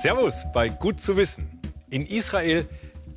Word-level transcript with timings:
Servus 0.00 0.46
bei 0.52 0.68
Gut 0.68 1.00
zu 1.00 1.16
wissen. 1.16 1.60
In 1.90 2.06
Israel 2.06 2.68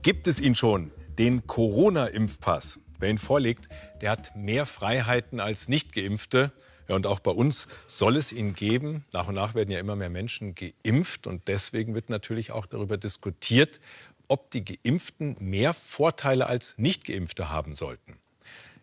gibt 0.01 0.25
es 0.25 0.39
ihn 0.39 0.55
schon, 0.55 0.89
den 1.19 1.45
Corona-Impfpass. 1.45 2.79
Wer 2.97 3.11
ihn 3.11 3.19
vorlegt, 3.19 3.69
der 4.01 4.09
hat 4.09 4.35
mehr 4.35 4.65
Freiheiten 4.65 5.39
als 5.39 5.67
Nichtgeimpfte. 5.67 6.51
Ja, 6.87 6.95
und 6.95 7.05
auch 7.05 7.19
bei 7.19 7.29
uns 7.29 7.67
soll 7.85 8.15
es 8.15 8.31
ihn 8.31 8.55
geben. 8.55 9.05
Nach 9.13 9.27
und 9.27 9.35
nach 9.35 9.53
werden 9.53 9.69
ja 9.69 9.77
immer 9.77 9.95
mehr 9.95 10.09
Menschen 10.09 10.55
geimpft. 10.55 11.27
Und 11.27 11.47
deswegen 11.47 11.93
wird 11.93 12.09
natürlich 12.09 12.51
auch 12.51 12.65
darüber 12.65 12.97
diskutiert, 12.97 13.79
ob 14.27 14.49
die 14.49 14.65
Geimpften 14.65 15.35
mehr 15.39 15.75
Vorteile 15.75 16.47
als 16.47 16.79
Nichtgeimpfte 16.79 17.49
haben 17.49 17.75
sollten. 17.75 18.17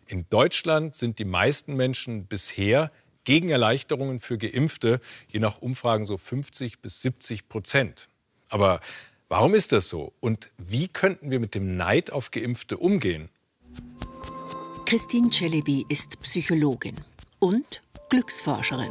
In 0.07 0.25
Deutschland 0.29 0.95
sind 0.95 1.19
die 1.19 1.25
meisten 1.25 1.75
Menschen 1.75 2.27
bisher 2.27 2.91
gegen 3.29 3.49
Erleichterungen 3.49 4.19
für 4.19 4.39
Geimpfte, 4.39 4.99
je 5.27 5.39
nach 5.39 5.59
Umfragen 5.61 6.03
so 6.03 6.17
50 6.17 6.79
bis 6.79 7.03
70 7.03 7.47
Prozent. 7.47 8.07
Aber 8.49 8.81
warum 9.27 9.53
ist 9.53 9.71
das 9.71 9.87
so? 9.87 10.13
Und 10.19 10.49
wie 10.57 10.87
könnten 10.87 11.29
wir 11.29 11.39
mit 11.39 11.53
dem 11.53 11.77
Neid 11.77 12.11
auf 12.11 12.31
Geimpfte 12.31 12.77
umgehen? 12.77 13.29
Christine 14.87 15.29
Celebi 15.29 15.85
ist 15.89 16.19
Psychologin 16.21 16.95
und 17.37 17.83
Glücksforscherin. 18.09 18.89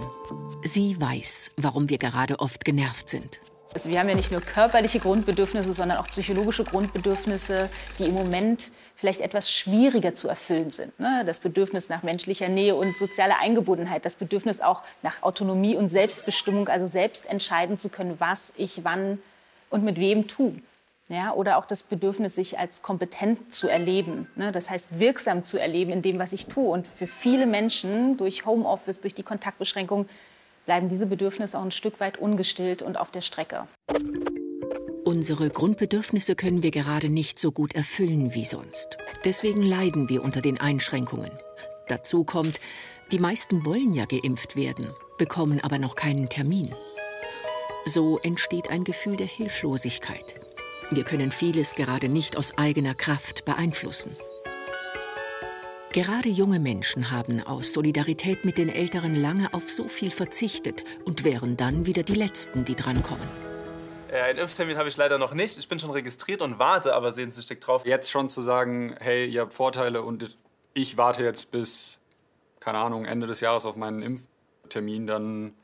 Sie 0.63 1.01
weiß, 1.01 1.51
warum 1.57 1.91
wir 1.91 1.99
gerade 1.99 2.39
oft 2.39 2.65
genervt 2.65 3.09
sind. 3.09 3.41
Also 3.75 3.91
wir 3.91 3.99
haben 3.99 4.09
ja 4.09 4.15
nicht 4.15 4.33
nur 4.33 4.41
körperliche 4.41 4.99
Grundbedürfnisse, 4.99 5.73
sondern 5.73 5.99
auch 5.99 6.07
psychologische 6.09 6.65
Grundbedürfnisse, 6.65 7.69
die 7.99 8.05
im 8.05 8.15
Moment 8.15 8.71
vielleicht 8.97 9.21
etwas 9.21 9.53
schwieriger 9.53 10.15
zu 10.15 10.29
erfüllen 10.29 10.71
sind. 10.73 10.99
Ne? 10.99 11.23
Das 11.25 11.39
Bedürfnis 11.39 11.89
nach 11.89 12.03
menschlicher 12.03 12.49
Nähe 12.49 12.75
und 12.75 12.97
sozialer 12.97 13.39
Eingebundenheit, 13.39 14.05
das 14.05 14.15
Bedürfnis 14.15 14.61
auch 14.61 14.83
nach 15.03 15.23
Autonomie 15.23 15.77
und 15.77 15.89
Selbstbestimmung, 15.89 16.69
also 16.69 16.89
selbst 16.89 17.27
entscheiden 17.27 17.77
zu 17.77 17.91
können, 17.91 18.17
was 18.19 18.53
ich 18.57 18.85
wann 18.85 19.21
und 19.71 19.85
mit 19.85 20.01
wem 20.01 20.27
tue. 20.27 20.55
Ja, 21.11 21.33
oder 21.33 21.57
auch 21.57 21.65
das 21.65 21.85
Bedürfnis, 21.85 22.35
sich 22.35 22.59
als 22.59 22.83
kompetent 22.83 23.55
zu 23.55 23.67
erleben. 23.67 24.27
Ne? 24.37 24.53
Das 24.53 24.69
heißt, 24.69 24.99
wirksam 24.99 25.43
zu 25.43 25.59
erleben 25.59 25.91
in 25.91 26.03
dem, 26.03 26.19
was 26.19 26.35
ich 26.35 26.47
tue. 26.49 26.69
Und 26.69 26.87
für 26.87 27.07
viele 27.07 27.47
Menschen 27.47 28.19
durch 28.19 28.45
Homeoffice, 28.45 29.01
durch 29.01 29.15
die 29.15 29.23
Kontaktbeschränkung, 29.23 30.07
bleiben 30.69 30.91
diese 30.91 31.07
Bedürfnisse 31.07 31.59
auch 31.59 31.63
ein 31.63 31.71
Stück 31.71 31.99
weit 31.99 32.19
ungestillt 32.19 32.83
und 32.83 32.99
auf 32.99 33.11
der 33.11 33.23
Strecke. 33.23 33.67
Unsere 35.03 35.49
Grundbedürfnisse 35.49 36.37
können 36.37 36.63
wir 36.63 36.71
gerade 36.71 37.09
nicht 37.09 37.39
so 37.39 37.53
gut 37.53 37.75
erfüllen 37.75 38.35
wie 38.35 38.45
sonst. 38.45 38.99
Deswegen 39.25 39.63
leiden 39.63 40.11
wir 40.11 40.23
unter 40.23 40.43
den 40.43 40.61
Einschränkungen. 40.61 41.31
Dazu 41.89 42.23
kommt, 42.23 42.61
die 43.13 43.19
meisten 43.19 43.65
wollen 43.65 43.95
ja 43.95 44.05
geimpft 44.05 44.57
werden, 44.57 44.89
bekommen 45.17 45.59
aber 45.63 45.79
noch 45.79 45.95
keinen 45.95 46.29
Termin. 46.29 46.71
So 47.87 48.19
entsteht 48.19 48.69
ein 48.69 48.85
Gefühl 48.85 49.17
der 49.17 49.27
Hilflosigkeit. 49.27 50.35
Wir 50.91 51.05
können 51.05 51.33
vieles 51.33 51.77
gerade 51.77 52.11
nicht 52.11 52.37
aus 52.37 52.59
eigener 52.59 52.95
Kraft 52.95 53.47
beeinflussen. 53.47 54.15
Gerade 55.93 56.29
junge 56.29 56.61
Menschen 56.61 57.11
haben 57.11 57.41
aus 57.41 57.73
Solidarität 57.73 58.45
mit 58.45 58.59
den 58.59 58.69
Älteren 58.69 59.17
lange 59.17 59.55
auf 59.55 59.71
so 59.71 59.89
viel 59.89 60.11
verzichtet 60.11 60.85
und 61.07 61.25
wären 61.25 61.57
dann 61.57 61.87
wieder 61.87 62.03
die 62.03 62.15
Letzten, 62.15 62.67
die 62.67 62.77
drankommen. 62.77 63.27
Äh, 64.13 64.21
einen 64.21 64.39
Impftermin 64.39 64.77
habe 64.77 64.91
ich 64.91 64.99
leider 64.99 65.17
noch 65.17 65.33
nicht. 65.33 65.57
Ich 65.57 65.67
bin 65.67 65.79
schon 65.79 65.91
registriert 65.91 66.43
und 66.43 66.59
warte 66.59 66.95
aber 66.95 67.13
sehnsüchtig 67.13 67.61
drauf. 67.61 67.87
Jetzt 67.87 68.11
schon 68.11 68.29
zu 68.29 68.43
sagen, 68.43 68.97
hey, 69.01 69.27
ihr 69.27 69.41
habt 69.41 69.55
Vorteile 69.55 70.03
und 70.03 70.37
ich 70.75 70.99
warte 70.99 71.23
jetzt 71.23 71.51
bis, 71.51 71.99
keine 72.61 72.79
Ahnung, 72.79 73.07
Ende 73.07 73.27
des 73.27 73.41
Jahres 73.41 73.65
auf 73.65 73.77
meinen 73.77 74.03
Impftermin, 74.03 75.07
dann, 75.07 75.55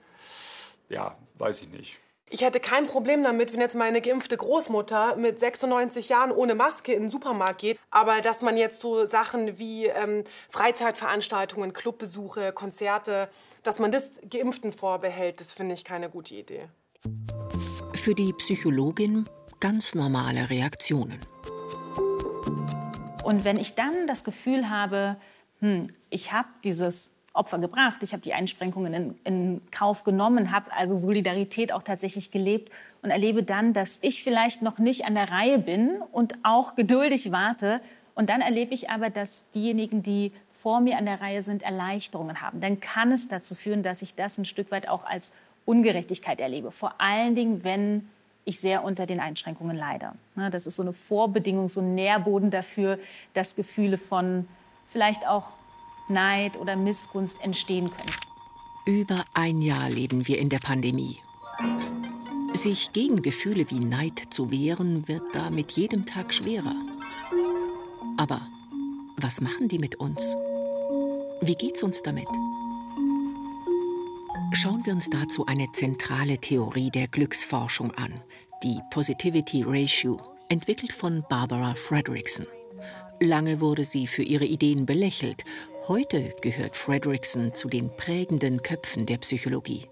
ja, 0.89 1.19
weiß 1.35 1.61
ich 1.63 1.69
nicht. 1.69 1.99
Ich 2.35 2.43
hätte 2.43 2.59
kein 2.59 2.89
Problem 2.89 3.23
damit, 3.23 3.53
wenn 3.53 3.61
jetzt 3.61 3.77
meine 3.77 4.01
geimpfte 4.01 4.37
Großmutter 4.37 5.15
mit 5.15 5.39
96 5.39 6.09
Jahren 6.09 6.33
ohne 6.33 6.57
Maske 6.57 6.93
in 6.93 7.03
den 7.03 7.09
Supermarkt 7.09 7.61
geht. 7.61 7.79
Aber 7.93 8.23
dass 8.23 8.43
man 8.43 8.57
jetzt 8.57 8.81
so 8.81 9.07
Sachen 9.07 9.57
wie 9.57 9.87
ähm, 9.87 10.25
Freizeitveranstaltungen, 10.49 11.73
Clubbesuche, 11.73 12.51
Konzerte, 12.51 13.29
dass 13.63 13.79
man 13.79 13.93
das 13.93 14.21
Geimpften 14.29 14.73
vorbehält, 14.73 15.39
das 15.39 15.53
finde 15.53 15.75
ich 15.75 15.85
keine 15.85 16.11
gute 16.11 16.35
Idee. 16.35 16.65
Für 17.95 18.17
die 18.17 18.33
Psychologin 18.33 19.29
ganz 19.61 19.95
normale 19.95 20.51
Reaktionen. 20.51 21.21
Und 23.23 23.45
wenn 23.45 23.59
ich 23.59 23.77
dann 23.77 24.09
das 24.09 24.25
Gefühl 24.25 24.71
habe, 24.71 25.19
hm, 25.61 25.87
ich 26.11 26.33
habe 26.33 26.49
dieses 26.65 27.14
Opfer 27.35 27.59
gebracht, 27.59 27.97
ich 28.03 28.13
habe 28.13 28.23
die 28.23 28.33
Einschränkungen 28.33 28.95
in, 28.95 29.15
in 29.25 29.61
Kauf 29.73 30.05
genommen, 30.05 30.53
habe 30.53 30.73
also 30.73 30.97
Solidarität 30.97 31.73
auch 31.73 31.83
tatsächlich 31.83 32.31
gelebt 32.31 32.71
und 33.03 33.11
erlebe 33.11 33.43
dann, 33.43 33.73
dass 33.73 33.99
ich 34.03 34.23
vielleicht 34.23 34.63
noch 34.63 34.79
nicht 34.79 35.05
an 35.05 35.15
der 35.15 35.31
Reihe 35.31 35.59
bin 35.59 36.01
und 36.13 36.35
auch 36.45 36.77
geduldig 36.77 37.33
warte. 37.33 37.81
Und 38.15 38.31
dann 38.31 38.41
erlebe 38.41 38.73
ich 38.73 38.89
aber, 38.89 39.11
dass 39.11 39.51
diejenigen, 39.51 40.03
die 40.05 40.33
vor 40.53 40.81
mir 40.81 40.97
an 40.97 41.07
der 41.07 41.21
Reihe 41.21 41.43
sind, 41.43 41.65
Erleichterungen 41.65 42.41
haben. 42.41 42.61
Dann 42.61 42.79
kann 42.79 43.11
es 43.11 43.27
dazu 43.27 43.57
führen, 43.57 43.83
dass 43.83 44.01
ich 44.03 44.15
das 44.15 44.39
ein 44.39 44.45
Stück 44.45 44.71
weit 44.71 44.89
auch 44.89 45.05
als 45.05 45.35
Ungerechtigkeit 45.67 46.41
erlebe. 46.41 46.71
Vor 46.71 47.01
allen 47.01 47.35
Dingen, 47.35 47.65
wenn 47.65 48.09
ich 48.45 48.61
sehr 48.61 48.85
unter 48.85 49.07
den 49.07 49.21
Einschränkungen 49.21 49.77
leide. 49.77 50.13
Das 50.37 50.67
ist 50.67 50.77
so 50.77 50.83
eine 50.83 50.93
Vorbedingung, 50.93 51.69
so 51.69 51.81
ein 51.81 51.95
Nährboden 51.95 52.51
dafür, 52.51 52.99
dass 53.33 53.57
Gefühle 53.57 53.99
von 53.99 54.47
vielleicht 54.89 55.27
auch 55.27 55.53
Neid 56.09 56.59
oder 56.59 56.77
Missgunst 56.77 57.41
entstehen 57.43 57.91
können. 57.91 58.17
Über 58.85 59.25
ein 59.33 59.63
Jahr 59.63 59.89
leben 59.89 60.29
wir 60.29 60.39
in 60.39 60.51
der 60.51 60.59
Pandemie. 60.59 61.19
Sich 62.53 62.93
gegen 62.93 63.23
Gefühle 63.23 63.71
wie 63.71 63.81
Neid 63.81 64.23
zu 64.31 64.51
wehren, 64.51 65.09
wird 65.09 65.23
da 65.33 65.51
mit 65.51 65.73
jedem 65.73 66.07
Tag 66.07 66.33
schwerer. 66.33 66.77
Aber 68.17 68.43
was 69.17 69.41
machen 69.41 69.69
die 69.69 69.79
mit 69.79 69.97
uns? 69.97 70.37
Wie 71.41 71.55
geht's 71.55 71.83
uns 71.83 72.03
damit? 72.03 72.29
Schauen 74.53 74.87
wir 74.87 74.93
uns 74.93 75.11
dazu 75.11 75.47
eine 75.47 75.73
zentrale 75.73 76.39
Theorie 76.39 76.91
der 76.91 77.09
Glücksforschung 77.09 77.91
an, 77.93 78.23
die 78.63 78.79
Positivity 78.91 79.63
Ratio, 79.67 80.21
entwickelt 80.49 80.93
von 80.93 81.25
Barbara 81.29 81.75
Fredrickson. 81.75 82.47
Lange 83.21 83.61
wurde 83.61 83.85
sie 83.85 84.07
für 84.07 84.23
ihre 84.23 84.45
Ideen 84.45 84.87
belächelt. 84.87 85.45
Heute 85.87 86.33
gehört 86.41 86.77
Fredrickson 86.77 87.53
zu 87.53 87.69
den 87.69 87.95
prägenden 87.95 88.63
Köpfen 88.63 89.05
der 89.05 89.19
Psychologie. 89.19 89.87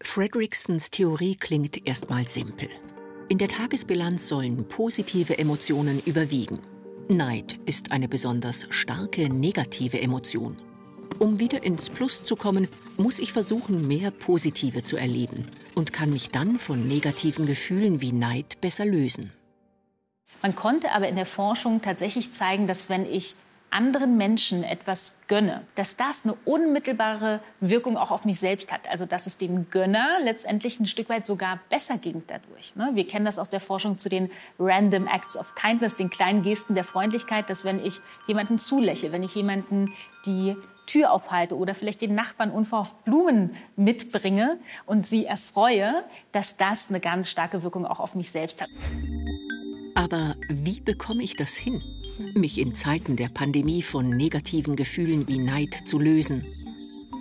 Fredricksons 0.00 0.92
Theorie 0.92 1.34
klingt 1.34 1.84
erstmal 1.88 2.24
simpel. 2.28 2.68
In 3.28 3.38
der 3.38 3.48
Tagesbilanz 3.48 4.28
sollen 4.28 4.68
positive 4.68 5.36
Emotionen 5.38 6.00
überwiegen. 6.06 6.60
Neid 7.08 7.58
ist 7.66 7.90
eine 7.90 8.06
besonders 8.06 8.68
starke 8.70 9.28
negative 9.28 10.00
Emotion. 10.00 10.62
Um 11.18 11.40
wieder 11.40 11.64
ins 11.64 11.90
Plus 11.90 12.22
zu 12.22 12.36
kommen, 12.36 12.68
muss 12.96 13.18
ich 13.18 13.32
versuchen, 13.32 13.88
mehr 13.88 14.12
Positive 14.12 14.84
zu 14.84 14.96
erleben 14.96 15.44
und 15.74 15.92
kann 15.92 16.10
mich 16.10 16.28
dann 16.28 16.60
von 16.60 16.86
negativen 16.86 17.46
Gefühlen 17.46 18.00
wie 18.00 18.12
Neid 18.12 18.60
besser 18.60 18.86
lösen. 18.86 19.32
Man 20.42 20.54
konnte 20.54 20.92
aber 20.92 21.08
in 21.08 21.16
der 21.16 21.26
Forschung 21.26 21.82
tatsächlich 21.82 22.30
zeigen, 22.30 22.68
dass 22.68 22.88
wenn 22.88 23.04
ich 23.04 23.34
anderen 23.74 24.16
Menschen 24.16 24.62
etwas 24.62 25.18
gönne, 25.26 25.62
dass 25.74 25.96
das 25.96 26.24
eine 26.24 26.34
unmittelbare 26.44 27.40
Wirkung 27.60 27.96
auch 27.96 28.10
auf 28.10 28.24
mich 28.24 28.38
selbst 28.38 28.72
hat. 28.72 28.88
Also 28.88 29.04
dass 29.04 29.26
es 29.26 29.36
dem 29.36 29.68
Gönner 29.70 30.18
letztendlich 30.22 30.78
ein 30.78 30.86
Stück 30.86 31.08
weit 31.08 31.26
sogar 31.26 31.58
besser 31.68 31.98
ging 31.98 32.22
dadurch. 32.26 32.76
Ne? 32.76 32.90
Wir 32.94 33.06
kennen 33.06 33.24
das 33.24 33.38
aus 33.38 33.50
der 33.50 33.60
Forschung 33.60 33.98
zu 33.98 34.08
den 34.08 34.30
Random 34.58 35.08
Acts 35.08 35.36
of 35.36 35.54
Kindness, 35.56 35.96
den 35.96 36.08
kleinen 36.08 36.42
Gesten 36.42 36.74
der 36.74 36.84
Freundlichkeit, 36.84 37.50
dass 37.50 37.64
wenn 37.64 37.84
ich 37.84 38.00
jemanden 38.26 38.58
zulächle, 38.58 39.12
wenn 39.12 39.22
ich 39.22 39.34
jemanden 39.34 39.92
die 40.24 40.56
Tür 40.86 41.12
aufhalte 41.12 41.56
oder 41.56 41.74
vielleicht 41.74 42.02
den 42.02 42.14
Nachbarn 42.14 42.50
unverhofft 42.50 43.04
Blumen 43.04 43.56
mitbringe 43.76 44.58
und 44.86 45.06
sie 45.06 45.26
erfreue, 45.26 46.04
dass 46.32 46.56
das 46.56 46.90
eine 46.90 47.00
ganz 47.00 47.30
starke 47.30 47.62
Wirkung 47.62 47.86
auch 47.86 48.00
auf 48.00 48.14
mich 48.14 48.30
selbst 48.30 48.60
hat. 48.62 48.68
Aber 50.04 50.36
wie 50.50 50.80
bekomme 50.80 51.22
ich 51.22 51.34
das 51.34 51.54
hin, 51.54 51.82
mich 52.34 52.58
in 52.58 52.74
Zeiten 52.74 53.16
der 53.16 53.30
Pandemie 53.30 53.80
von 53.80 54.06
negativen 54.06 54.76
Gefühlen 54.76 55.26
wie 55.28 55.38
Neid 55.38 55.88
zu 55.88 55.98
lösen? 55.98 56.44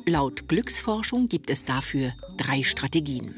Laut 0.06 0.50
Glücksforschung 0.50 1.30
gibt 1.30 1.50
es 1.50 1.64
dafür 1.64 2.12
drei 2.36 2.62
Strategien. 2.64 3.34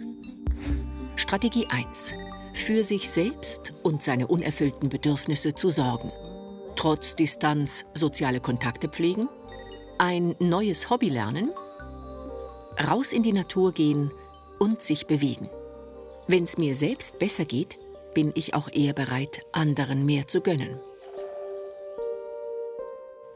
Strategie 1.15 1.67
1. 1.67 2.15
Für 2.55 2.81
sich 2.81 3.07
selbst 3.07 3.75
und 3.83 4.01
seine 4.01 4.25
unerfüllten 4.25 4.89
Bedürfnisse 4.89 5.53
zu 5.53 5.69
sorgen. 5.69 6.11
Trotz 6.75 7.15
Distanz 7.15 7.85
soziale 7.93 8.39
Kontakte 8.39 8.89
pflegen 8.89 9.29
ein 9.99 10.35
neues 10.39 10.89
Hobby 10.89 11.09
lernen, 11.09 11.51
raus 12.89 13.13
in 13.13 13.21
die 13.21 13.31
Natur 13.31 13.73
gehen 13.73 14.11
und 14.57 14.81
sich 14.81 15.05
bewegen. 15.05 15.51
Wenn 16.25 16.45
es 16.45 16.57
mir 16.57 16.73
selbst 16.73 17.19
besser 17.19 17.45
geht, 17.45 17.77
bin 18.15 18.31
ich 18.33 18.55
auch 18.55 18.69
eher 18.71 18.93
bereit, 18.93 19.41
anderen 19.51 20.05
mehr 20.05 20.25
zu 20.25 20.41
gönnen. 20.41 20.79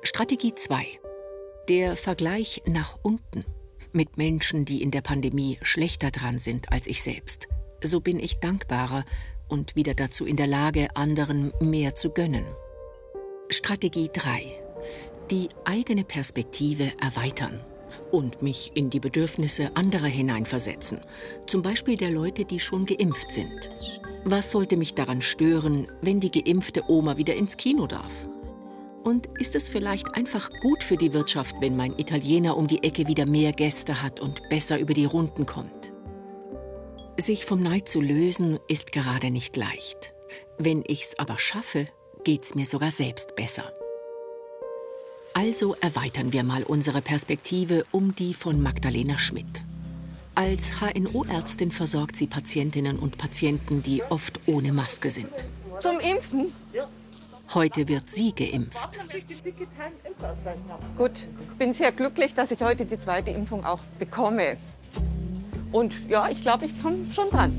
Strategie 0.02 0.56
2. 0.56 0.88
Der 1.68 1.96
Vergleich 1.96 2.64
nach 2.66 2.98
unten 3.04 3.46
mit 3.92 4.18
Menschen, 4.18 4.66
die 4.66 4.82
in 4.82 4.90
der 4.90 5.02
Pandemie 5.02 5.60
schlechter 5.62 6.10
dran 6.10 6.40
sind 6.40 6.72
als 6.72 6.88
ich 6.88 7.04
selbst. 7.04 7.48
so 7.84 8.02
bin 8.02 8.20
ich 8.20 8.40
dankbarer 8.40 9.06
und 9.48 9.76
wieder 9.76 9.94
dazu 9.94 10.26
in 10.26 10.36
der 10.36 10.48
Lage, 10.48 10.88
anderen 10.96 11.54
mehr 11.60 11.96
zu 11.96 12.10
gönnen. 12.10 12.46
Strategie 13.50 14.10
3. 14.12 14.44
Die 15.32 15.50
eigene 15.66 16.04
Perspektive 16.04 16.92
erweitern 17.02 17.60
und 18.12 18.42
mich 18.42 18.72
in 18.76 18.90
die 18.90 19.00
Bedürfnisse 19.00 19.76
anderer 19.76 20.08
hineinversetzen, 20.08 21.02
zum 21.48 21.62
Beispiel 21.62 21.98
der 21.98 22.12
Leute, 22.12 22.46
die 22.46 22.60
schon 22.60 22.86
geimpft 22.86 23.32
sind. 23.32 23.72
Was 24.26 24.52
sollte 24.52 24.78
mich 24.78 24.96
daran 24.96 25.22
stören, 25.22 25.88
wenn 26.02 26.20
die 26.20 26.32
geimpfte 26.32 26.84
Oma 26.88 27.18
wieder 27.18 27.36
ins 27.36 27.58
Kino 27.58 27.88
darf? 27.88 28.12
Und 29.04 29.28
ist 29.40 29.56
es 29.56 29.70
vielleicht 29.70 30.14
einfach 30.16 30.50
gut 30.62 30.84
für 30.84 30.98
die 30.98 31.14
Wirtschaft, 31.14 31.56
wenn 31.62 31.78
mein 31.78 31.98
Italiener 31.98 32.58
um 32.58 32.68
die 32.68 32.84
Ecke 32.84 33.08
wieder 33.08 33.26
mehr 33.26 33.54
Gäste 33.54 34.04
hat 34.04 34.20
und 34.20 34.48
besser 34.50 34.78
über 34.78 34.94
die 34.94 35.06
Runden 35.06 35.46
kommt? 35.46 35.94
Sich 37.18 37.46
vom 37.46 37.62
Neid 37.62 37.88
zu 37.88 38.02
lösen, 38.02 38.60
ist 38.68 38.92
gerade 38.92 39.32
nicht 39.32 39.56
leicht. 39.58 40.14
Wenn 40.58 40.84
ich's 40.86 41.18
aber 41.18 41.38
schaffe, 41.38 41.88
geht's 42.24 42.56
mir 42.56 42.66
sogar 42.66 42.92
selbst 42.92 43.36
besser. 43.36 43.72
Also 45.34 45.76
erweitern 45.80 46.34
wir 46.34 46.44
mal 46.44 46.64
unsere 46.64 47.02
Perspektive 47.02 47.86
um 47.92 48.16
die 48.16 48.34
von 48.34 48.62
Magdalena 48.62 49.18
Schmidt. 49.18 49.64
Als 50.40 50.80
HNO-Ärztin 50.80 51.70
versorgt 51.70 52.16
sie 52.16 52.26
Patientinnen 52.26 52.98
und 52.98 53.18
Patienten, 53.18 53.84
die 53.84 54.02
oft 54.04 54.40
ohne 54.46 54.72
Maske 54.72 55.12
sind. 55.12 55.46
Zum 55.82 56.00
Impfen? 56.00 56.54
Heute 57.54 57.86
wird 57.90 58.10
sie 58.10 58.34
geimpft. 58.34 59.02
Gut, 60.96 61.12
ich 61.42 61.58
bin 61.58 61.74
sehr 61.74 61.92
glücklich, 61.92 62.34
dass 62.36 62.52
ich 62.52 62.62
heute 62.62 62.86
die 62.86 62.98
zweite 62.98 63.32
Impfung 63.32 63.66
auch 63.66 63.82
bekomme. 64.00 64.56
Und 65.74 65.94
ja, 66.08 66.30
ich 66.30 66.40
glaube, 66.40 66.68
ich 66.68 66.82
komme 66.82 67.12
schon 67.12 67.30
dran. 67.32 67.54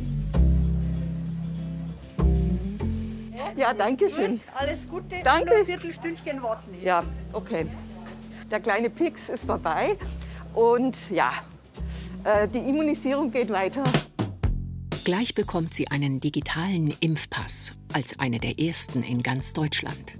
Ja, 3.58 3.74
danke 3.74 4.08
schön. 4.08 4.40
Alles 4.54 4.88
Gute. 4.88 5.16
Danke. 5.22 5.54
Ein 5.54 5.66
Viertelstündchen 5.66 6.42
warten. 6.42 6.74
Ja, 6.82 7.04
okay. 7.34 7.66
Der 8.50 8.60
kleine 8.60 8.88
Pix 8.88 9.28
ist 9.28 9.44
vorbei. 9.44 9.98
Und 10.54 11.10
ja, 11.10 11.30
die 12.52 12.58
Immunisierung 12.58 13.30
geht 13.30 13.50
weiter. 13.50 13.84
Gleich 15.04 15.34
bekommt 15.34 15.74
sie 15.74 15.88
einen 15.88 16.20
digitalen 16.20 16.94
Impfpass 17.00 17.72
als 17.92 18.18
eine 18.18 18.38
der 18.38 18.58
ersten 18.58 19.02
in 19.02 19.22
ganz 19.22 19.52
Deutschland. 19.52 20.16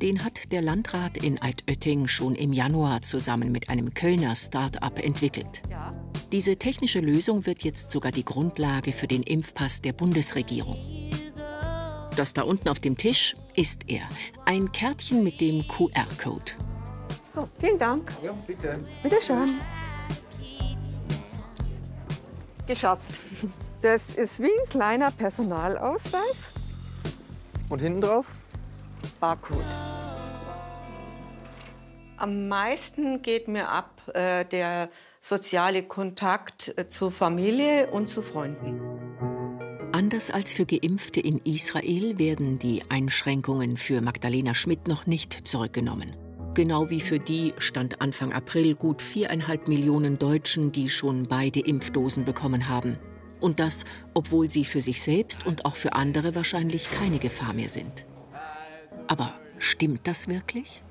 Den 0.00 0.24
hat 0.24 0.50
der 0.50 0.62
Landrat 0.62 1.16
in 1.18 1.40
Altötting 1.40 2.08
schon 2.08 2.34
im 2.34 2.52
Januar 2.52 3.02
zusammen 3.02 3.52
mit 3.52 3.68
einem 3.68 3.94
Kölner 3.94 4.34
Start-up 4.34 4.98
entwickelt. 4.98 5.62
Ja. 5.70 5.94
Diese 6.32 6.56
technische 6.56 7.00
Lösung 7.00 7.46
wird 7.46 7.62
jetzt 7.62 7.90
sogar 7.90 8.10
die 8.10 8.24
Grundlage 8.24 8.92
für 8.92 9.06
den 9.06 9.22
Impfpass 9.22 9.82
der 9.82 9.92
Bundesregierung. 9.92 10.78
Das 12.16 12.34
da 12.34 12.42
unten 12.42 12.68
auf 12.68 12.80
dem 12.80 12.96
Tisch 12.96 13.36
ist 13.54 13.88
er. 13.88 14.08
Ein 14.44 14.72
Kärtchen 14.72 15.22
mit 15.22 15.40
dem 15.40 15.68
QR-Code. 15.68 16.52
So, 17.34 17.48
vielen 17.60 17.78
Dank. 17.78 18.10
Ja, 18.24 18.32
bitte. 18.46 18.80
Bitte 19.02 19.22
schön. 19.22 19.60
Geschafft. 22.72 23.10
Das 23.82 24.14
ist 24.14 24.40
wie 24.40 24.46
ein 24.46 24.68
kleiner 24.70 25.10
Personalausweis. 25.10 26.54
Und 27.68 27.82
hinten 27.82 28.00
drauf? 28.00 28.24
Barcode. 29.20 29.58
Am 32.16 32.48
meisten 32.48 33.20
geht 33.20 33.46
mir 33.46 33.68
ab 33.68 33.90
äh, 34.14 34.46
der 34.46 34.88
soziale 35.20 35.82
Kontakt 35.82 36.72
äh, 36.78 36.88
zur 36.88 37.10
Familie 37.10 37.90
und 37.90 38.06
zu 38.06 38.22
Freunden. 38.22 38.80
Anders 39.92 40.30
als 40.30 40.54
für 40.54 40.64
Geimpfte 40.64 41.20
in 41.20 41.42
Israel 41.44 42.18
werden 42.18 42.58
die 42.58 42.84
Einschränkungen 42.88 43.76
für 43.76 44.00
Magdalena 44.00 44.54
Schmidt 44.54 44.88
noch 44.88 45.04
nicht 45.04 45.46
zurückgenommen. 45.46 46.21
Genau 46.54 46.90
wie 46.90 47.00
für 47.00 47.18
die 47.18 47.54
stand 47.56 48.02
Anfang 48.02 48.32
April 48.32 48.74
gut 48.74 49.00
viereinhalb 49.00 49.68
Millionen 49.68 50.18
Deutschen, 50.18 50.70
die 50.70 50.90
schon 50.90 51.26
beide 51.26 51.60
Impfdosen 51.60 52.26
bekommen 52.26 52.68
haben. 52.68 52.98
Und 53.40 53.58
das, 53.58 53.86
obwohl 54.12 54.50
sie 54.50 54.66
für 54.66 54.82
sich 54.82 55.00
selbst 55.00 55.46
und 55.46 55.64
auch 55.64 55.76
für 55.76 55.94
andere 55.94 56.34
wahrscheinlich 56.34 56.90
keine 56.90 57.18
Gefahr 57.18 57.54
mehr 57.54 57.70
sind. 57.70 58.06
Aber 59.06 59.34
stimmt 59.58 60.06
das 60.06 60.28
wirklich? 60.28 60.82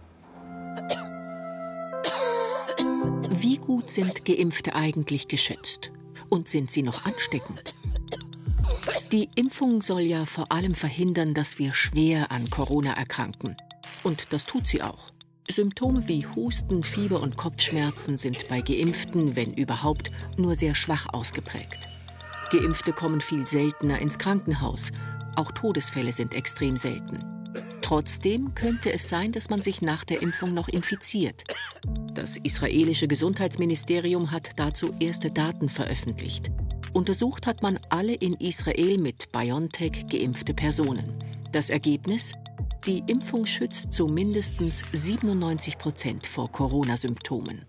Wie 3.29 3.57
gut 3.57 3.91
sind 3.91 4.25
Geimpfte 4.25 4.75
eigentlich 4.75 5.27
geschützt? 5.27 5.91
Und 6.29 6.47
sind 6.47 6.71
sie 6.71 6.81
noch 6.81 7.05
ansteckend? 7.05 7.75
Die 9.11 9.29
Impfung 9.35 9.81
soll 9.81 10.01
ja 10.01 10.25
vor 10.25 10.51
allem 10.51 10.73
verhindern, 10.73 11.33
dass 11.33 11.59
wir 11.59 11.73
schwer 11.73 12.31
an 12.31 12.49
Corona 12.49 12.93
erkranken. 12.93 13.55
Und 14.03 14.33
das 14.33 14.45
tut 14.45 14.67
sie 14.67 14.81
auch. 14.81 15.11
Symptome 15.51 16.07
wie 16.07 16.25
Husten, 16.25 16.83
Fieber 16.83 17.21
und 17.21 17.37
Kopfschmerzen 17.37 18.17
sind 18.17 18.47
bei 18.47 18.61
Geimpften, 18.61 19.35
wenn 19.35 19.53
überhaupt, 19.53 20.11
nur 20.37 20.55
sehr 20.55 20.75
schwach 20.75 21.07
ausgeprägt. 21.13 21.87
Geimpfte 22.51 22.93
kommen 22.93 23.21
viel 23.21 23.47
seltener 23.47 23.99
ins 23.99 24.17
Krankenhaus. 24.17 24.91
Auch 25.35 25.51
Todesfälle 25.51 26.11
sind 26.11 26.33
extrem 26.33 26.75
selten. 26.77 27.23
Trotzdem 27.81 28.55
könnte 28.55 28.91
es 28.93 29.09
sein, 29.09 29.31
dass 29.31 29.49
man 29.49 29.61
sich 29.61 29.81
nach 29.81 30.03
der 30.03 30.21
Impfung 30.21 30.53
noch 30.53 30.67
infiziert. 30.67 31.43
Das 32.13 32.37
israelische 32.37 33.07
Gesundheitsministerium 33.07 34.31
hat 34.31 34.51
dazu 34.57 34.93
erste 34.99 35.31
Daten 35.31 35.69
veröffentlicht. 35.69 36.51
Untersucht 36.93 37.47
hat 37.47 37.61
man 37.61 37.79
alle 37.89 38.13
in 38.13 38.33
Israel 38.33 38.97
mit 38.97 39.31
BioNTech 39.31 40.07
geimpfte 40.09 40.53
Personen. 40.53 41.23
Das 41.51 41.69
Ergebnis? 41.69 42.33
Die 42.87 43.03
Impfung 43.05 43.45
schützt 43.45 43.93
zu 43.93 44.07
mindestens 44.07 44.81
97 44.91 45.77
Prozent 45.77 46.25
vor 46.25 46.51
Corona-Symptomen. 46.51 47.67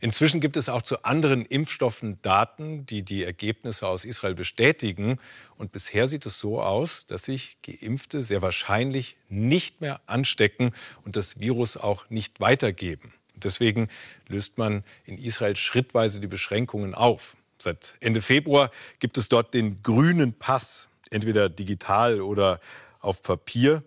Inzwischen 0.00 0.40
gibt 0.40 0.56
es 0.56 0.70
auch 0.70 0.80
zu 0.80 1.04
anderen 1.04 1.44
Impfstoffen 1.44 2.22
Daten, 2.22 2.86
die 2.86 3.02
die 3.02 3.22
Ergebnisse 3.22 3.86
aus 3.86 4.06
Israel 4.06 4.34
bestätigen. 4.34 5.18
Und 5.58 5.72
bisher 5.72 6.06
sieht 6.06 6.24
es 6.24 6.40
so 6.40 6.62
aus, 6.62 7.06
dass 7.06 7.24
sich 7.24 7.58
Geimpfte 7.60 8.22
sehr 8.22 8.40
wahrscheinlich 8.40 9.18
nicht 9.28 9.82
mehr 9.82 10.00
anstecken 10.06 10.72
und 11.04 11.16
das 11.16 11.38
Virus 11.38 11.76
auch 11.76 12.08
nicht 12.08 12.40
weitergeben. 12.40 13.12
Deswegen 13.34 13.88
löst 14.26 14.56
man 14.56 14.84
in 15.04 15.18
Israel 15.18 15.56
schrittweise 15.56 16.18
die 16.18 16.28
Beschränkungen 16.28 16.94
auf. 16.94 17.36
Seit 17.58 17.94
Ende 18.00 18.22
Februar 18.22 18.70
gibt 19.00 19.18
es 19.18 19.28
dort 19.28 19.52
den 19.52 19.82
grünen 19.82 20.32
Pass, 20.32 20.88
entweder 21.10 21.50
digital 21.50 22.22
oder 22.22 22.58
auf 23.00 23.22
Papier. 23.22 23.82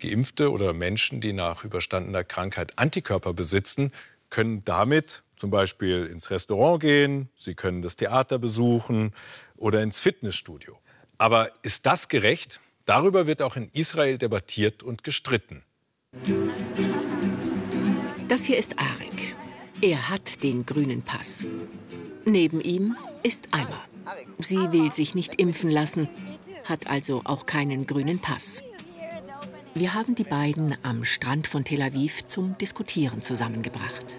Geimpfte 0.00 0.50
oder 0.50 0.72
Menschen, 0.72 1.20
die 1.20 1.32
nach 1.32 1.64
überstandener 1.64 2.24
Krankheit 2.24 2.78
Antikörper 2.78 3.34
besitzen, 3.34 3.92
können 4.30 4.64
damit 4.64 5.22
zum 5.36 5.50
Beispiel 5.50 6.06
ins 6.06 6.30
Restaurant 6.30 6.80
gehen, 6.80 7.28
sie 7.34 7.54
können 7.54 7.82
das 7.82 7.96
Theater 7.96 8.38
besuchen 8.38 9.12
oder 9.56 9.82
ins 9.82 10.00
Fitnessstudio. 10.00 10.78
Aber 11.16 11.50
ist 11.62 11.86
das 11.86 12.08
gerecht? 12.08 12.60
Darüber 12.84 13.26
wird 13.26 13.42
auch 13.42 13.56
in 13.56 13.70
Israel 13.72 14.18
debattiert 14.18 14.82
und 14.82 15.04
gestritten. 15.04 15.62
Das 18.28 18.44
hier 18.44 18.58
ist 18.58 18.78
Arek. 18.78 19.36
Er 19.80 20.08
hat 20.08 20.42
den 20.42 20.66
grünen 20.66 21.02
Pass. 21.02 21.44
Neben 22.24 22.60
ihm 22.60 22.96
ist 23.22 23.48
Alma. 23.52 23.84
Sie 24.38 24.72
will 24.72 24.92
sich 24.92 25.14
nicht 25.14 25.36
impfen 25.36 25.70
lassen, 25.70 26.08
hat 26.64 26.88
also 26.88 27.22
auch 27.24 27.46
keinen 27.46 27.86
grünen 27.86 28.18
Pass. 28.18 28.62
Wir 29.78 29.94
haben 29.94 30.16
die 30.16 30.24
beiden 30.24 30.76
am 30.82 31.04
Strand 31.04 31.46
von 31.46 31.62
Tel 31.62 31.82
Aviv 31.82 32.26
zum 32.26 32.58
Diskutieren 32.58 33.22
zusammengebracht. 33.22 34.16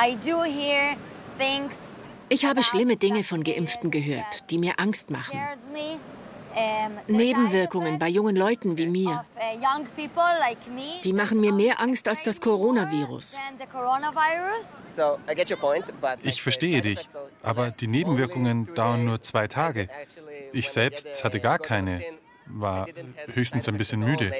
I 0.00 0.16
do 0.24 0.44
hear 0.44 0.96
things 1.38 1.76
Ich 2.28 2.44
habe 2.44 2.62
schlimme 2.62 2.96
Dinge 2.96 3.24
von 3.24 3.42
Geimpften 3.42 3.90
gehört, 3.90 4.48
die 4.50 4.58
mir 4.58 4.74
Angst 4.78 5.10
machen. 5.10 5.36
Nebenwirkungen 7.08 7.98
bei 7.98 8.08
jungen 8.08 8.36
Leuten 8.36 8.78
wie 8.78 8.86
mir. 8.86 9.24
uh, 9.36 9.56
young 9.56 9.84
people 9.96 10.22
like 10.38 10.64
me 10.68 11.00
Die 11.02 11.12
machen 11.12 11.40
mir 11.40 11.52
mehr 11.52 11.80
Angst 11.80 12.06
als 12.06 12.22
das 12.22 12.40
Coronavirus. 12.40 13.32
than 13.32 13.58
the 13.58 13.66
coronavirus. 13.66 14.66
Ich 16.22 16.42
verstehe 16.42 16.80
dich, 16.80 17.08
aber 17.42 17.70
die 17.70 17.88
Nebenwirkungen 17.88 18.72
dauern 18.74 19.04
nur 19.04 19.20
zwei 19.20 19.48
Tage. 19.48 19.88
Ich 20.52 20.70
selbst 20.70 21.24
hatte 21.24 21.40
gar 21.40 21.58
keine, 21.58 22.04
war 22.46 22.86
höchstens 23.32 23.68
ein 23.68 23.76
bisschen 23.76 24.00
müde. 24.00 24.32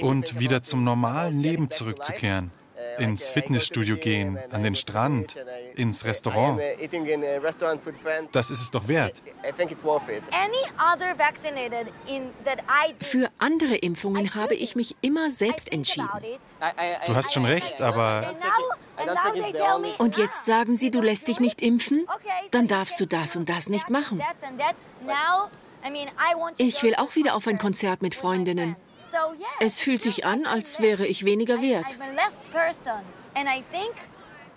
Und 0.00 0.38
wieder 0.38 0.62
zum 0.62 0.84
normalen 0.84 1.40
Leben 1.40 1.70
zurückzukehren. 1.70 2.50
Ins 2.98 3.28
Fitnessstudio 3.28 3.96
gehen, 3.96 4.38
an 4.50 4.62
den 4.62 4.74
Strand, 4.74 5.36
ins 5.78 6.04
Restaurant. 6.04 6.60
Das 8.32 8.50
ist 8.50 8.60
es 8.60 8.70
doch 8.70 8.88
wert. 8.88 9.22
Für 13.00 13.30
andere 13.38 13.76
Impfungen 13.76 14.34
habe 14.34 14.54
ich 14.54 14.76
mich 14.76 14.96
immer 15.00 15.30
selbst 15.30 15.72
entschieden. 15.72 16.08
Du 17.06 17.14
hast 17.14 17.32
schon 17.32 17.44
recht, 17.44 17.80
aber 17.80 18.34
And 18.98 19.08
now 19.08 19.94
Und 19.98 20.16
jetzt 20.16 20.46
sagen 20.46 20.76
sie, 20.76 20.90
du 20.90 21.00
lässt 21.00 21.28
dich 21.28 21.40
nicht 21.40 21.62
impfen? 21.62 22.06
Dann 22.50 22.66
darfst 22.66 22.98
du 23.00 23.06
das 23.06 23.36
und 23.36 23.48
das 23.48 23.68
nicht 23.68 23.90
machen. 23.90 24.22
Ich 26.56 26.82
will 26.82 26.94
auch 26.96 27.14
wieder 27.14 27.34
auf 27.36 27.46
ein 27.46 27.58
Konzert 27.58 28.02
mit 28.02 28.14
Freundinnen. 28.14 28.76
Es 29.60 29.80
fühlt 29.80 30.02
sich 30.02 30.24
an, 30.24 30.46
als 30.46 30.80
wäre 30.80 31.06
ich 31.06 31.24
weniger 31.24 31.60
wert. 31.60 31.98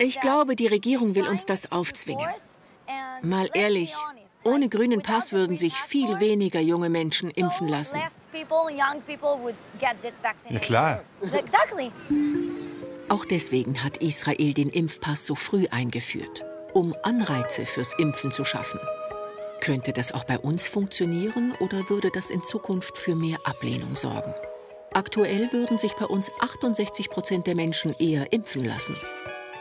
Ich 0.02 0.18
glaube, 0.18 0.56
die 0.56 0.66
Regierung 0.66 1.14
will 1.14 1.28
uns 1.28 1.44
das 1.44 1.70
aufzwingen. 1.70 2.26
Mal 3.20 3.50
ehrlich, 3.52 3.94
ohne 4.44 4.70
grünen 4.70 5.02
Pass 5.02 5.32
würden 5.32 5.58
sich 5.58 5.74
viel 5.74 6.18
weniger 6.20 6.58
junge 6.60 6.88
Menschen 6.88 7.30
impfen 7.30 7.68
lassen. 7.68 8.00
Ja 10.48 10.58
klar. 10.58 11.02
Auch 13.10 13.26
deswegen 13.26 13.84
hat 13.84 13.98
Israel 13.98 14.54
den 14.54 14.70
Impfpass 14.70 15.26
so 15.26 15.34
früh 15.34 15.66
eingeführt, 15.70 16.44
um 16.72 16.96
Anreize 17.02 17.66
fürs 17.66 17.92
Impfen 17.98 18.30
zu 18.30 18.46
schaffen. 18.46 18.80
Könnte 19.60 19.92
das 19.92 20.12
auch 20.12 20.24
bei 20.24 20.38
uns 20.38 20.66
funktionieren 20.66 21.52
oder 21.60 21.90
würde 21.90 22.10
das 22.10 22.30
in 22.30 22.42
Zukunft 22.42 22.96
für 22.96 23.14
mehr 23.14 23.36
Ablehnung 23.44 23.94
sorgen? 23.94 24.32
Aktuell 24.94 25.52
würden 25.52 25.76
sich 25.76 25.92
bei 25.92 26.06
uns 26.06 26.30
68 26.40 27.10
Prozent 27.10 27.46
der 27.46 27.54
Menschen 27.54 27.94
eher 27.98 28.32
impfen 28.32 28.64
lassen. 28.64 28.96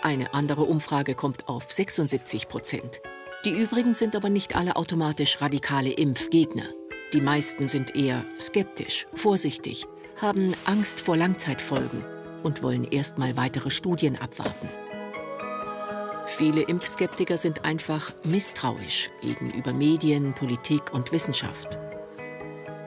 Eine 0.01 0.33
andere 0.33 0.63
Umfrage 0.63 1.13
kommt 1.13 1.49
auf 1.49 1.71
76 1.71 2.47
Prozent. 2.47 3.01
Die 3.43 3.51
übrigen 3.51 3.95
sind 3.95 4.15
aber 4.15 4.29
nicht 4.29 4.55
alle 4.55 4.77
automatisch 4.77 5.41
radikale 5.41 5.91
Impfgegner. 5.91 6.65
Die 7.13 7.21
meisten 7.21 7.67
sind 7.67 7.95
eher 7.95 8.23
skeptisch, 8.39 9.07
vorsichtig, 9.13 9.85
haben 10.21 10.53
Angst 10.65 11.01
vor 11.01 11.17
Langzeitfolgen 11.17 12.03
und 12.43 12.63
wollen 12.63 12.85
erst 12.85 13.17
mal 13.17 13.35
weitere 13.35 13.71
Studien 13.71 14.15
abwarten. 14.15 14.69
Viele 16.27 16.61
Impfskeptiker 16.61 17.35
sind 17.35 17.65
einfach 17.65 18.13
misstrauisch 18.23 19.09
gegenüber 19.21 19.73
Medien, 19.73 20.33
Politik 20.33 20.93
und 20.93 21.11
Wissenschaft. 21.11 21.77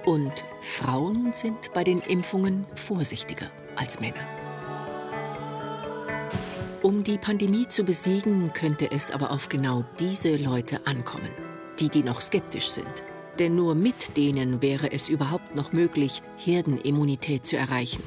Und 0.06 0.32
Frauen 0.60 1.32
sind 1.32 1.72
bei 1.74 1.84
den 1.84 2.00
Impfungen 2.00 2.66
vorsichtiger 2.74 3.50
als 3.76 4.00
Männer. 4.00 4.41
Um 6.82 7.04
die 7.04 7.16
Pandemie 7.16 7.68
zu 7.68 7.84
besiegen, 7.84 8.52
könnte 8.52 8.90
es 8.90 9.12
aber 9.12 9.30
auf 9.30 9.48
genau 9.48 9.84
diese 10.00 10.36
Leute 10.36 10.84
ankommen, 10.84 11.30
die, 11.78 11.88
die 11.88 12.02
noch 12.02 12.20
skeptisch 12.20 12.70
sind. 12.70 13.04
Denn 13.38 13.54
nur 13.54 13.76
mit 13.76 14.16
denen 14.16 14.60
wäre 14.62 14.90
es 14.90 15.08
überhaupt 15.08 15.54
noch 15.54 15.72
möglich, 15.72 16.22
Herdenimmunität 16.38 17.46
zu 17.46 17.56
erreichen. 17.56 18.02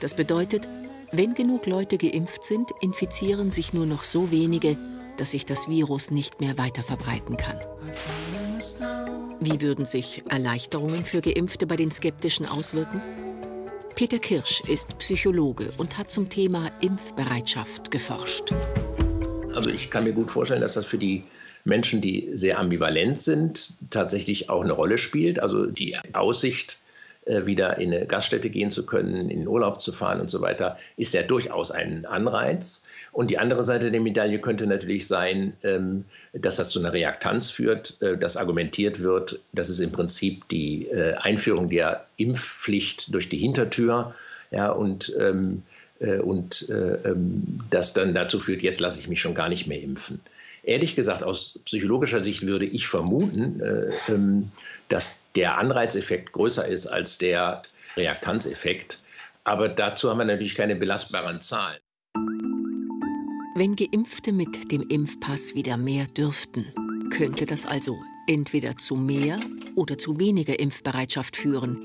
Das 0.00 0.14
bedeutet, 0.14 0.68
wenn 1.10 1.32
genug 1.32 1.64
Leute 1.64 1.96
geimpft 1.96 2.44
sind, 2.44 2.70
infizieren 2.82 3.50
sich 3.50 3.72
nur 3.72 3.86
noch 3.86 4.04
so 4.04 4.30
wenige, 4.30 4.76
dass 5.16 5.30
sich 5.30 5.46
das 5.46 5.68
Virus 5.70 6.10
nicht 6.10 6.38
mehr 6.38 6.58
weiter 6.58 6.82
verbreiten 6.82 7.38
kann. 7.38 7.58
Wie 9.40 9.62
würden 9.62 9.86
sich 9.86 10.22
Erleichterungen 10.28 11.06
für 11.06 11.22
Geimpfte 11.22 11.66
bei 11.66 11.76
den 11.76 11.90
Skeptischen 11.90 12.44
auswirken? 12.44 13.00
Peter 13.98 14.20
Kirsch 14.20 14.60
ist 14.68 14.96
Psychologe 14.98 15.66
und 15.78 15.98
hat 15.98 16.08
zum 16.08 16.28
Thema 16.28 16.70
Impfbereitschaft 16.80 17.90
geforscht. 17.90 18.52
Also 19.52 19.70
ich 19.70 19.90
kann 19.90 20.04
mir 20.04 20.12
gut 20.12 20.30
vorstellen, 20.30 20.60
dass 20.60 20.74
das 20.74 20.84
für 20.84 20.98
die 20.98 21.24
Menschen, 21.64 22.00
die 22.00 22.30
sehr 22.34 22.60
ambivalent 22.60 23.18
sind, 23.18 23.72
tatsächlich 23.90 24.50
auch 24.50 24.62
eine 24.62 24.72
Rolle 24.72 24.98
spielt. 24.98 25.40
Also 25.40 25.66
die 25.66 25.98
Aussicht, 26.12 26.78
wieder 27.28 27.78
in 27.78 27.92
eine 27.92 28.06
Gaststätte 28.06 28.50
gehen 28.50 28.70
zu 28.70 28.86
können, 28.86 29.30
in 29.30 29.40
den 29.40 29.48
Urlaub 29.48 29.80
zu 29.80 29.92
fahren 29.92 30.20
und 30.20 30.30
so 30.30 30.40
weiter, 30.40 30.76
ist 30.96 31.14
ja 31.14 31.22
durchaus 31.22 31.70
ein 31.70 32.06
Anreiz. 32.06 32.86
Und 33.12 33.30
die 33.30 33.38
andere 33.38 33.62
Seite 33.62 33.90
der 33.90 34.00
Medaille 34.00 34.40
könnte 34.40 34.66
natürlich 34.66 35.06
sein, 35.06 35.52
ähm, 35.62 36.04
dass 36.32 36.56
das 36.56 36.70
zu 36.70 36.78
einer 36.78 36.92
Reaktanz 36.92 37.50
führt, 37.50 38.00
äh, 38.00 38.16
dass 38.16 38.36
argumentiert 38.36 39.00
wird, 39.00 39.40
dass 39.52 39.68
es 39.68 39.80
im 39.80 39.92
Prinzip 39.92 40.48
die 40.48 40.86
äh, 40.86 41.14
Einführung 41.14 41.68
der 41.68 42.06
Impfpflicht 42.16 43.12
durch 43.12 43.28
die 43.28 43.38
Hintertür 43.38 44.14
ja, 44.50 44.70
und 44.70 45.14
ähm, 45.18 45.62
und 46.22 46.68
ähm, 46.70 47.58
das 47.70 47.92
dann 47.92 48.14
dazu 48.14 48.38
führt, 48.38 48.62
jetzt 48.62 48.78
lasse 48.78 49.00
ich 49.00 49.08
mich 49.08 49.20
schon 49.20 49.34
gar 49.34 49.48
nicht 49.48 49.66
mehr 49.66 49.82
impfen. 49.82 50.20
Ehrlich 50.68 50.94
gesagt, 50.96 51.22
aus 51.22 51.58
psychologischer 51.64 52.22
Sicht 52.22 52.42
würde 52.42 52.66
ich 52.66 52.88
vermuten, 52.88 54.52
dass 54.90 55.24
der 55.34 55.56
Anreizeffekt 55.56 56.32
größer 56.32 56.68
ist 56.68 56.86
als 56.86 57.16
der 57.16 57.62
Reaktanzeffekt. 57.96 59.00
Aber 59.44 59.70
dazu 59.70 60.10
haben 60.10 60.18
wir 60.18 60.26
natürlich 60.26 60.54
keine 60.54 60.76
belastbaren 60.76 61.40
Zahlen. 61.40 61.78
Wenn 63.54 63.76
Geimpfte 63.76 64.30
mit 64.30 64.70
dem 64.70 64.82
Impfpass 64.90 65.54
wieder 65.54 65.78
mehr 65.78 66.04
dürften, 66.04 66.66
könnte 67.16 67.46
das 67.46 67.64
also 67.64 67.96
entweder 68.26 68.76
zu 68.76 68.94
mehr 68.94 69.40
oder 69.74 69.96
zu 69.96 70.20
weniger 70.20 70.60
Impfbereitschaft 70.60 71.38
führen. 71.38 71.80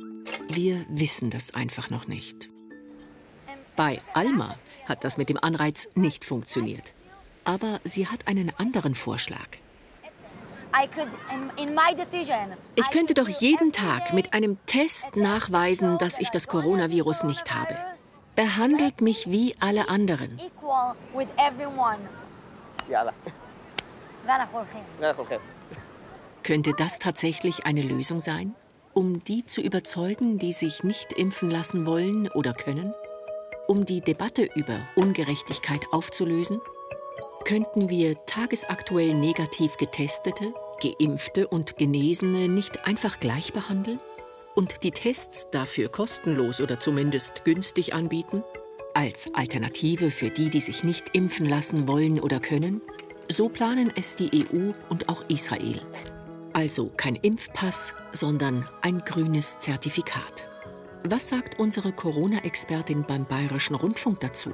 Wir 0.50 0.86
wissen 0.90 1.30
das 1.30 1.54
einfach 1.54 1.90
noch 1.90 2.08
nicht. 2.08 2.50
Bei 3.78 4.02
Alma 4.14 4.58
hat 4.84 5.06
das 5.06 5.18
mit 5.18 5.30
dem 5.30 5.38
Anreiz 5.42 5.88
nicht 5.96 6.26
funktioniert. 6.26 6.94
Aber 7.46 7.80
sie 7.84 8.08
hat 8.08 8.28
einen 8.28 8.52
anderen 8.58 8.96
Vorschlag. 8.96 9.48
Ich 12.76 12.90
könnte 12.90 13.14
doch 13.14 13.28
jeden 13.28 13.72
Tag 13.72 14.14
mit 14.14 14.34
einem 14.34 14.58
Test 14.66 15.16
nachweisen, 15.16 15.98
dass 16.00 16.20
ich 16.20 16.30
das 16.30 16.48
Coronavirus 16.48 17.24
nicht 17.24 17.54
habe. 17.54 17.78
Behandelt 18.36 19.02
mich 19.02 19.30
wie 19.30 19.56
alle 19.60 19.90
anderen. 19.90 20.40
Könnte 26.42 26.74
das 26.76 27.00
tatsächlich 27.00 27.66
eine 27.66 27.84
Lösung 27.84 28.20
sein, 28.20 28.56
um 28.94 29.24
die 29.24 29.46
zu 29.46 29.62
überzeugen, 29.62 30.40
die 30.40 30.54
sich 30.54 30.84
nicht 30.84 31.14
impfen 31.14 31.52
lassen 31.52 31.86
wollen 31.86 32.30
oder 32.30 32.54
können? 32.54 32.94
Um 33.68 33.86
die 33.86 34.02
Debatte 34.02 34.50
über 34.56 34.80
Ungerechtigkeit 34.96 35.86
aufzulösen? 35.92 36.60
Könnten 37.46 37.90
wir 37.90 38.16
tagesaktuell 38.26 39.14
negativ 39.14 39.76
Getestete, 39.76 40.54
Geimpfte 40.82 41.46
und 41.50 41.76
Genesene 41.76 42.48
nicht 42.48 42.88
einfach 42.88 43.20
gleich 43.20 43.52
behandeln? 43.52 44.00
Und 44.56 44.84
die 44.84 44.92
Tests 44.92 45.50
dafür 45.52 45.90
kostenlos 45.90 46.62
oder 46.62 46.80
zumindest 46.80 47.44
günstig 47.44 47.94
anbieten? 47.94 48.44
Als 48.94 49.30
Alternative 49.34 50.10
für 50.10 50.30
die, 50.30 50.50
die 50.50 50.62
sich 50.62 50.86
nicht 50.86 51.16
impfen 51.16 51.46
lassen 51.46 51.86
wollen 51.86 52.22
oder 52.22 52.40
können? 52.40 52.82
So 53.30 53.50
planen 53.50 53.92
es 53.94 54.16
die 54.16 54.46
EU 54.46 54.72
und 54.88 55.10
auch 55.10 55.28
Israel. 55.28 55.82
Also 56.54 56.92
kein 56.96 57.16
Impfpass, 57.18 57.94
sondern 58.14 58.70
ein 58.82 59.00
grünes 59.00 59.60
Zertifikat. 59.60 60.48
Was 61.04 61.28
sagt 61.28 61.60
unsere 61.60 61.92
Corona-Expertin 61.92 63.04
beim 63.06 63.26
Bayerischen 63.26 63.76
Rundfunk 63.76 64.22
dazu? 64.22 64.52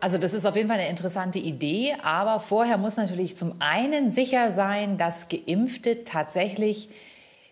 Also 0.00 0.18
das 0.18 0.32
ist 0.32 0.46
auf 0.46 0.54
jeden 0.54 0.68
Fall 0.68 0.78
eine 0.78 0.88
interessante 0.88 1.38
Idee, 1.38 1.94
aber 2.02 2.40
vorher 2.40 2.78
muss 2.78 2.96
natürlich 2.96 3.36
zum 3.36 3.54
einen 3.58 4.10
sicher 4.10 4.52
sein, 4.52 4.96
dass 4.96 5.28
geimpfte 5.28 6.04
tatsächlich 6.04 6.88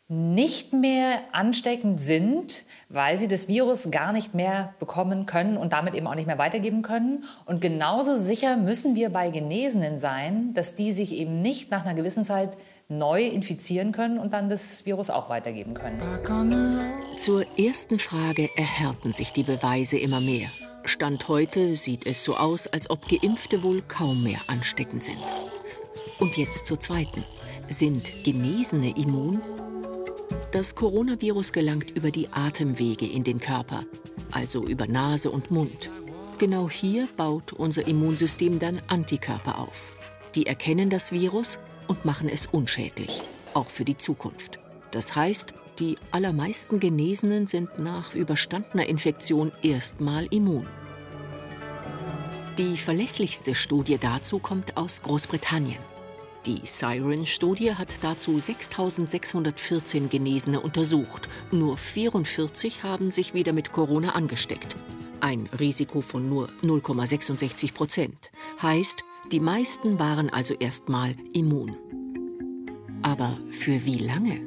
nicht 0.08 0.72
mehr 0.72 1.18
ansteckend 1.32 2.00
sind, 2.00 2.64
weil 2.88 3.18
sie 3.18 3.26
das 3.26 3.48
Virus 3.48 3.90
gar 3.90 4.12
nicht 4.12 4.34
mehr 4.34 4.74
bekommen 4.78 5.26
können 5.26 5.56
und 5.56 5.72
damit 5.72 5.94
eben 5.94 6.06
auch 6.06 6.14
nicht 6.14 6.28
mehr 6.28 6.38
weitergeben 6.38 6.82
können. 6.82 7.24
Und 7.44 7.60
genauso 7.60 8.14
sicher 8.14 8.56
müssen 8.56 8.94
wir 8.94 9.10
bei 9.10 9.30
Genesenen 9.30 9.98
sein, 9.98 10.54
dass 10.54 10.76
die 10.76 10.92
sich 10.92 11.12
eben 11.12 11.42
nicht 11.42 11.72
nach 11.72 11.84
einer 11.84 11.94
gewissen 11.94 12.24
Zeit 12.24 12.56
neu 12.88 13.24
infizieren 13.26 13.90
können 13.90 14.18
und 14.18 14.32
dann 14.32 14.48
das 14.48 14.86
Virus 14.86 15.10
auch 15.10 15.28
weitergeben 15.28 15.74
können. 15.74 16.00
Zur 17.18 17.44
ersten 17.58 17.98
Frage 17.98 18.48
erhärten 18.56 19.12
sich 19.12 19.32
die 19.32 19.42
Beweise 19.42 19.98
immer 19.98 20.20
mehr. 20.20 20.48
Stand 20.88 21.28
heute 21.28 21.76
sieht 21.76 22.06
es 22.06 22.24
so 22.24 22.36
aus, 22.36 22.66
als 22.66 22.90
ob 22.90 23.08
Geimpfte 23.08 23.62
wohl 23.62 23.82
kaum 23.82 24.22
mehr 24.22 24.40
ansteckend 24.46 25.04
sind. 25.04 25.18
Und 26.18 26.36
jetzt 26.36 26.66
zur 26.66 26.80
zweiten. 26.80 27.24
Sind 27.68 28.12
Genesene 28.24 28.96
immun? 28.96 29.40
Das 30.52 30.74
Coronavirus 30.74 31.52
gelangt 31.52 31.90
über 31.90 32.10
die 32.10 32.28
Atemwege 32.32 33.06
in 33.06 33.24
den 33.24 33.40
Körper, 33.40 33.84
also 34.30 34.64
über 34.64 34.86
Nase 34.86 35.30
und 35.30 35.50
Mund. 35.50 35.90
Genau 36.38 36.70
hier 36.70 37.08
baut 37.16 37.52
unser 37.52 37.86
Immunsystem 37.86 38.58
dann 38.58 38.80
Antikörper 38.86 39.58
auf. 39.58 39.96
Die 40.34 40.46
erkennen 40.46 40.90
das 40.90 41.12
Virus 41.12 41.58
und 41.88 42.04
machen 42.04 42.28
es 42.28 42.46
unschädlich, 42.46 43.20
auch 43.54 43.68
für 43.68 43.84
die 43.84 43.96
Zukunft. 43.96 44.58
Das 44.90 45.16
heißt, 45.16 45.54
die 45.78 45.98
allermeisten 46.10 46.80
Genesenen 46.80 47.46
sind 47.46 47.78
nach 47.78 48.14
überstandener 48.14 48.86
Infektion 48.86 49.52
erstmal 49.62 50.26
immun. 50.26 50.66
Die 52.58 52.76
verlässlichste 52.76 53.54
Studie 53.54 53.98
dazu 53.98 54.38
kommt 54.38 54.76
aus 54.76 55.02
Großbritannien. 55.02 55.78
Die 56.46 56.60
Siren-Studie 56.64 57.74
hat 57.74 57.88
dazu 58.02 58.36
6.614 58.36 60.08
Genesene 60.08 60.60
untersucht. 60.60 61.28
Nur 61.50 61.76
44 61.76 62.84
haben 62.84 63.10
sich 63.10 63.34
wieder 63.34 63.52
mit 63.52 63.72
Corona 63.72 64.10
angesteckt. 64.10 64.76
Ein 65.20 65.48
Risiko 65.58 66.00
von 66.00 66.28
nur 66.28 66.48
0,66 66.62 67.74
Prozent. 67.74 68.30
Heißt, 68.62 69.02
die 69.32 69.40
meisten 69.40 69.98
waren 69.98 70.30
also 70.30 70.54
erstmal 70.54 71.16
immun. 71.32 71.76
Aber 73.02 73.36
für 73.50 73.84
wie 73.84 73.98
lange? 73.98 74.45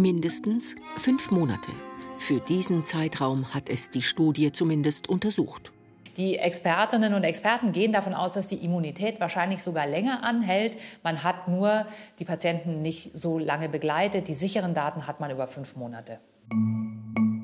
Mindestens 0.00 0.76
fünf 0.96 1.30
Monate. 1.30 1.70
Für 2.18 2.40
diesen 2.40 2.86
Zeitraum 2.86 3.52
hat 3.52 3.68
es 3.68 3.90
die 3.90 4.00
Studie 4.00 4.50
zumindest 4.50 5.10
untersucht. 5.10 5.72
Die 6.16 6.38
Expertinnen 6.38 7.12
und 7.12 7.22
Experten 7.22 7.72
gehen 7.72 7.92
davon 7.92 8.14
aus, 8.14 8.32
dass 8.32 8.46
die 8.46 8.64
Immunität 8.64 9.20
wahrscheinlich 9.20 9.62
sogar 9.62 9.86
länger 9.86 10.22
anhält. 10.22 10.78
Man 11.02 11.22
hat 11.22 11.48
nur 11.48 11.84
die 12.18 12.24
Patienten 12.24 12.80
nicht 12.80 13.14
so 13.14 13.38
lange 13.38 13.68
begleitet. 13.68 14.28
Die 14.28 14.34
sicheren 14.34 14.72
Daten 14.72 15.06
hat 15.06 15.20
man 15.20 15.30
über 15.30 15.46
fünf 15.46 15.76
Monate. 15.76 16.18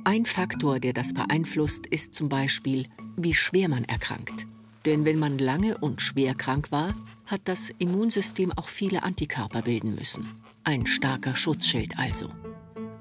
Ein 0.04 0.24
Faktor, 0.24 0.80
der 0.80 0.94
das 0.94 1.12
beeinflusst, 1.12 1.86
ist 1.86 2.14
zum 2.14 2.30
Beispiel, 2.30 2.86
wie 3.18 3.34
schwer 3.34 3.68
man 3.68 3.84
erkrankt. 3.84 4.46
Denn 4.86 5.04
wenn 5.04 5.18
man 5.18 5.36
lange 5.36 5.76
und 5.76 6.00
schwer 6.00 6.34
krank 6.34 6.72
war, 6.72 6.94
hat 7.26 7.42
das 7.44 7.68
Immunsystem 7.78 8.50
auch 8.56 8.68
viele 8.68 9.02
Antikörper 9.02 9.60
bilden 9.60 9.94
müssen. 9.94 10.42
Ein 10.64 10.86
starker 10.86 11.36
Schutzschild 11.36 11.98
also. 11.98 12.30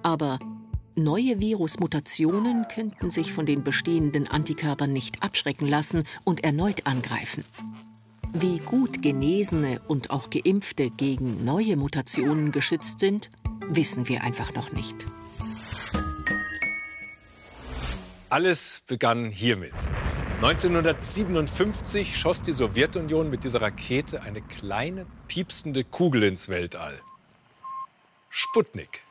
Aber 0.06 0.38
Neue 0.98 1.42
Virusmutationen 1.42 2.70
könnten 2.70 3.12
sich 3.12 3.34
von 3.34 3.46
den 3.46 3.64
bestehenden 3.66 4.30
Antikörpern 4.30 4.94
nicht 4.94 5.22
abschrecken 5.22 5.68
lassen 5.68 6.06
und 6.24 6.46
erneut 6.46 6.88
angreifen. 6.88 7.44
Wie 8.32 8.60
gut 8.60 9.02
Genesene 9.02 9.82
und 9.90 10.12
auch 10.12 10.30
Geimpfte 10.30 10.90
gegen 10.92 11.44
neue 11.44 11.76
Mutationen 11.76 12.54
geschützt 12.54 13.02
sind, 13.02 13.30
wissen 13.68 14.08
wir 14.08 14.24
einfach 14.24 14.54
noch 14.54 14.72
nicht. 14.72 15.06
Alles 18.30 18.84
begann 18.88 19.30
hiermit. 19.32 19.74
1957 20.42 22.18
schoss 22.18 22.42
die 22.42 22.54
Sowjetunion 22.54 23.30
mit 23.30 23.44
dieser 23.44 23.62
Rakete 23.62 24.22
eine 24.22 24.42
kleine, 24.42 25.08
piepsende 25.28 25.84
Kugel 25.84 26.24
ins 26.24 26.48
Weltall. 26.48 27.02
Sputnik. 28.30 29.05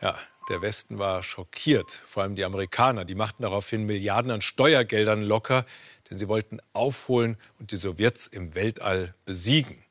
Ja, 0.00 0.18
der 0.48 0.62
Westen 0.62 0.98
war 0.98 1.22
schockiert, 1.22 2.02
vor 2.06 2.22
allem 2.22 2.36
die 2.36 2.44
Amerikaner. 2.44 3.04
Die 3.04 3.14
machten 3.14 3.42
daraufhin 3.42 3.84
Milliarden 3.84 4.30
an 4.30 4.42
Steuergeldern 4.42 5.22
locker, 5.22 5.66
denn 6.08 6.18
sie 6.18 6.28
wollten 6.28 6.60
aufholen 6.72 7.36
und 7.58 7.72
die 7.72 7.76
Sowjets 7.76 8.26
im 8.26 8.54
Weltall 8.54 9.14
besiegen. 9.24 9.82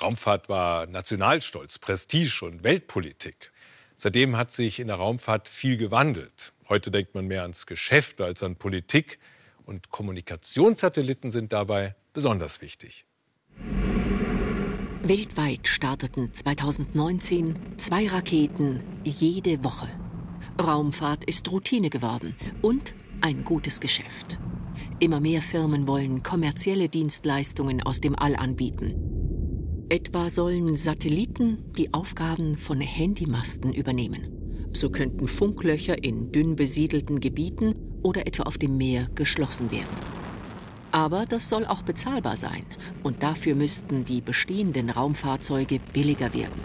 Raumfahrt 0.00 0.48
war 0.48 0.86
Nationalstolz, 0.86 1.78
Prestige 1.78 2.44
und 2.44 2.62
Weltpolitik. 2.62 3.50
Seitdem 3.96 4.36
hat 4.36 4.52
sich 4.52 4.78
in 4.78 4.88
der 4.88 4.96
Raumfahrt 4.96 5.48
viel 5.48 5.76
gewandelt. 5.76 6.52
Heute 6.68 6.90
denkt 6.90 7.14
man 7.14 7.26
mehr 7.26 7.42
ans 7.42 7.66
Geschäft 7.66 8.20
als 8.20 8.42
an 8.42 8.56
Politik. 8.56 9.18
Und 9.64 9.90
Kommunikationssatelliten 9.90 11.30
sind 11.30 11.52
dabei 11.52 11.94
besonders 12.12 12.60
wichtig. 12.60 13.06
Weltweit 15.06 15.68
starteten 15.68 16.32
2019 16.32 17.56
zwei 17.76 18.06
Raketen 18.06 18.80
jede 19.04 19.62
Woche. 19.62 19.86
Raumfahrt 20.58 21.24
ist 21.24 21.52
Routine 21.52 21.90
geworden 21.90 22.34
und 22.62 22.94
ein 23.20 23.44
gutes 23.44 23.80
Geschäft. 23.80 24.38
Immer 25.00 25.20
mehr 25.20 25.42
Firmen 25.42 25.86
wollen 25.86 26.22
kommerzielle 26.22 26.88
Dienstleistungen 26.88 27.82
aus 27.82 28.00
dem 28.00 28.18
All 28.18 28.34
anbieten. 28.34 28.94
Etwa 29.90 30.30
sollen 30.30 30.78
Satelliten 30.78 31.58
die 31.76 31.92
Aufgaben 31.92 32.56
von 32.56 32.80
Handymasten 32.80 33.74
übernehmen. 33.74 34.70
So 34.72 34.88
könnten 34.88 35.28
Funklöcher 35.28 36.02
in 36.02 36.32
dünn 36.32 36.56
besiedelten 36.56 37.20
Gebieten 37.20 37.74
oder 38.02 38.26
etwa 38.26 38.44
auf 38.44 38.56
dem 38.56 38.78
Meer 38.78 39.10
geschlossen 39.14 39.70
werden. 39.70 40.13
Aber 40.94 41.26
das 41.26 41.48
soll 41.48 41.66
auch 41.66 41.82
bezahlbar 41.82 42.36
sein. 42.36 42.64
Und 43.02 43.24
dafür 43.24 43.56
müssten 43.56 44.04
die 44.04 44.20
bestehenden 44.20 44.90
Raumfahrzeuge 44.90 45.80
billiger 45.92 46.32
werden. 46.32 46.60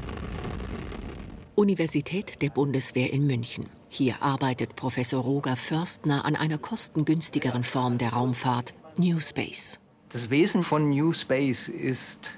Universität 1.55 2.39
der 2.43 2.51
Bundeswehr 2.51 3.11
in 3.11 3.25
München. 3.25 3.69
Hier 3.89 4.21
arbeitet 4.21 4.75
Professor 4.75 5.23
Roger 5.23 5.55
Förstner 5.55 6.25
an 6.25 6.35
einer 6.35 6.59
kostengünstigeren 6.59 7.63
Form 7.63 7.97
der 7.97 8.13
Raumfahrt, 8.13 8.75
New 8.97 9.19
Space. 9.19 9.79
Das 10.09 10.29
Wesen 10.29 10.61
von 10.61 10.89
New 10.89 11.11
Space 11.11 11.67
ist 11.67 12.37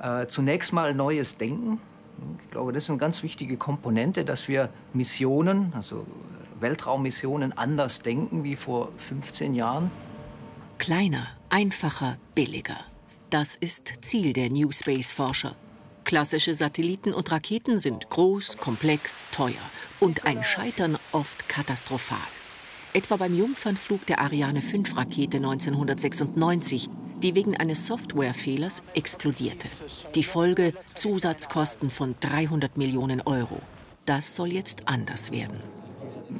äh, 0.00 0.28
zunächst 0.28 0.72
mal 0.72 0.94
neues 0.94 1.34
Denken. 1.34 1.80
Ich 2.44 2.50
glaube, 2.52 2.72
das 2.72 2.84
ist 2.84 2.90
eine 2.90 3.00
ganz 3.00 3.24
wichtige 3.24 3.56
Komponente, 3.56 4.24
dass 4.24 4.46
wir 4.46 4.68
Missionen, 4.92 5.72
also 5.74 6.06
Weltraummissionen, 6.60 7.58
anders 7.58 8.02
denken 8.02 8.44
wie 8.44 8.54
vor 8.54 8.90
15 8.98 9.56
Jahren. 9.56 9.90
Kleiner, 10.78 11.26
einfacher, 11.50 12.18
billiger. 12.36 12.78
Das 13.30 13.56
ist 13.56 13.92
Ziel 14.00 14.32
der 14.32 14.48
New 14.48 14.70
Space-Forscher. 14.70 15.56
Klassische 16.04 16.54
Satelliten 16.54 17.12
und 17.12 17.30
Raketen 17.32 17.78
sind 17.78 18.08
groß, 18.08 18.58
komplex, 18.58 19.24
teuer 19.32 19.54
und 19.98 20.24
ein 20.24 20.44
Scheitern 20.44 20.96
oft 21.10 21.48
katastrophal. 21.48 22.16
Etwa 22.94 23.16
beim 23.16 23.36
Jungfernflug 23.36 24.06
der 24.06 24.20
Ariane 24.20 24.62
5 24.62 24.96
Rakete 24.96 25.38
1996, 25.38 26.88
die 27.22 27.34
wegen 27.34 27.56
eines 27.56 27.86
Softwarefehlers 27.86 28.84
explodierte. 28.94 29.68
Die 30.14 30.22
Folge 30.22 30.72
Zusatzkosten 30.94 31.90
von 31.90 32.14
300 32.20 32.78
Millionen 32.78 33.20
Euro. 33.22 33.60
Das 34.06 34.36
soll 34.36 34.52
jetzt 34.52 34.86
anders 34.86 35.32
werden. 35.32 35.60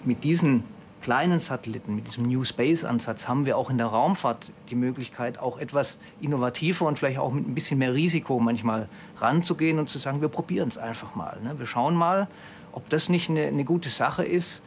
Mit 0.05 0.23
diesen 0.23 0.63
kleinen 1.09 1.39
Satelliten, 1.39 1.95
mit 1.95 2.07
diesem 2.07 2.29
New 2.29 2.45
Space-Ansatz, 2.45 3.29
haben 3.29 3.47
wir 3.47 3.57
auch 3.57 3.71
in 3.71 3.79
der 3.79 3.87
Raumfahrt 3.87 4.53
die 4.69 4.75
Möglichkeit, 4.75 5.39
auch 5.39 5.57
etwas 5.57 5.97
innovativer 6.21 6.85
und 6.85 6.99
vielleicht 6.99 7.19
auch 7.19 7.33
mit 7.33 7.49
ein 7.49 7.55
bisschen 7.55 7.79
mehr 7.79 7.95
Risiko 7.95 8.39
manchmal 8.41 8.91
ranzugehen 9.19 9.79
und 9.79 9.89
zu 9.89 9.99
sagen, 9.99 10.21
wir 10.21 10.29
probieren 10.29 10.69
es 10.69 10.77
einfach 10.77 11.15
mal. 11.15 11.39
Ne? 11.43 11.59
Wir 11.59 11.65
schauen 11.65 11.95
mal, 11.95 12.29
ob 12.73 12.91
das 12.91 13.09
nicht 13.09 13.31
eine, 13.31 13.47
eine 13.47 13.65
gute 13.65 13.89
Sache 13.89 14.23
ist 14.23 14.63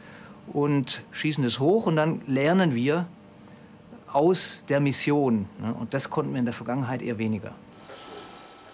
und 0.52 1.04
schießen 1.12 1.44
es 1.44 1.60
hoch 1.60 1.86
und 1.86 1.94
dann 1.94 2.22
lernen 2.26 2.74
wir 2.74 3.06
aus 4.12 4.64
der 4.68 4.80
Mission. 4.80 5.46
Ne? 5.60 5.72
Und 5.78 5.94
das 5.94 6.10
konnten 6.10 6.32
wir 6.32 6.40
in 6.40 6.44
der 6.44 6.54
Vergangenheit 6.54 7.02
eher 7.02 7.18
weniger. 7.18 7.52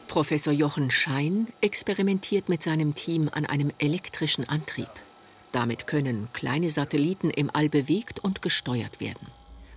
Professor 0.06 0.54
Jochen 0.54 0.90
Schein 0.90 1.48
experimentiert 1.60 2.48
mit 2.48 2.62
seinem 2.62 2.94
Team 2.94 3.28
an 3.30 3.44
einem 3.44 3.72
elektrischen 3.78 4.48
Antrieb. 4.48 4.88
Damit 5.52 5.86
können 5.86 6.28
kleine 6.32 6.68
Satelliten 6.68 7.30
im 7.30 7.50
All 7.52 7.68
bewegt 7.68 8.20
und 8.20 8.42
gesteuert 8.42 9.00
werden. 9.00 9.28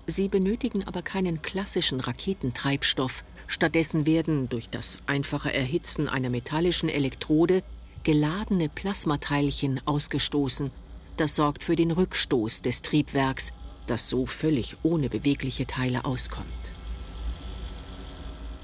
Sie 0.07 0.27
benötigen 0.27 0.84
aber 0.86 1.01
keinen 1.01 1.41
klassischen 1.41 1.99
Raketentreibstoff. 1.99 3.23
Stattdessen 3.47 4.05
werden 4.05 4.49
durch 4.49 4.69
das 4.69 4.97
einfache 5.05 5.53
Erhitzen 5.53 6.10
einer 6.10 6.29
metallischen 6.29 6.89
Elektrode 6.89 7.63
geladene 8.03 8.67
Plasmateilchen 8.67 9.79
ausgestoßen. 9.86 10.71
Das 11.17 11.36
sorgt 11.36 11.63
für 11.63 11.75
den 11.75 11.91
Rückstoß 11.91 12.62
des 12.62 12.81
Triebwerks, 12.81 13.53
das 13.88 14.10
so 14.10 14.25
völlig 14.25 14.77
ohne 14.84 15.10
bewegliche 15.10 15.67
Teile 15.67 16.03
auskommt. 16.03 16.73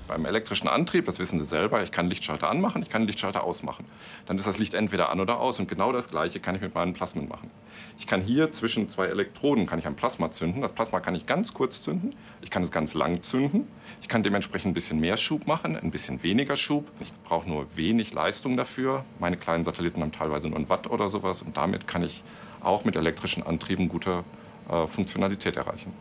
Beim 0.08 0.26
elektrischen 0.26 0.70
Antrieb, 0.70 1.06
das 1.06 1.20
wissen 1.20 1.38
Sie 1.38 1.46
selber, 1.46 1.84
ich 1.84 1.92
kann 1.92 2.10
Lichtschalter 2.10 2.50
anmachen, 2.50 2.82
ich 2.82 2.90
kann 2.90 3.06
Lichtschalter 3.06 3.44
ausmachen. 3.44 3.86
Dann 4.26 4.38
ist 4.38 4.48
das 4.48 4.58
Licht 4.58 4.74
entweder 4.74 5.10
an 5.10 5.20
oder 5.20 5.40
aus 5.40 5.60
und 5.60 5.68
genau 5.68 5.92
das 5.92 6.10
Gleiche 6.10 6.40
kann 6.40 6.56
ich 6.56 6.62
mit 6.62 6.74
meinen 6.74 6.94
Plasmen 6.94 7.28
machen. 7.28 7.52
Ich 7.98 8.08
kann 8.08 8.22
hier 8.22 8.52
zwischen 8.54 8.90
zwei 8.90 9.08
Elektroden 9.08 9.66
kann 9.66 9.80
ich 9.80 9.86
ein 9.86 9.96
Plasma 9.96 10.32
zünden. 10.32 10.62
Das 10.62 10.72
Plasma 10.72 11.02
kann 11.02 11.14
ich 11.14 11.26
ganz 11.26 11.54
kurz 11.54 11.84
zünden, 11.84 12.16
ich 12.42 12.50
kann 12.50 12.64
es 12.64 12.72
ganz 12.72 12.94
lang 12.94 13.22
zünden. 13.22 13.68
Ich 14.02 14.08
kann 14.08 14.24
dementsprechend 14.24 14.72
ein 14.72 14.74
bisschen 14.74 15.00
mehr 15.00 15.18
Schub 15.18 15.46
machen, 15.46 15.76
ein 15.76 15.92
bisschen 15.92 16.24
weniger 16.24 16.56
Schub. 16.56 16.90
Ich 17.02 17.12
brauche 17.26 17.50
nur 17.50 17.76
wenig 17.76 18.14
Leistung 18.14 18.56
dafür. 18.56 19.04
Meine 19.20 19.36
kleinen 19.36 19.66
Satelliten 19.66 20.02
haben 20.02 20.14
teilweise 20.14 20.48
nur 20.48 20.58
ein 20.58 20.70
Watt 20.70 20.90
oder 20.90 21.10
sowas 21.10 21.42
und 21.42 21.58
damit 21.58 21.88
kann 21.88 22.04
ich 22.04 22.24
auch 22.62 22.86
mit 22.86 22.96
elektrischen 22.96 23.44
Antrieben 23.44 23.90
gute 23.90 24.24
äh, 24.70 24.88
Funktionalität 24.88 25.58
erreichen. 25.58 25.92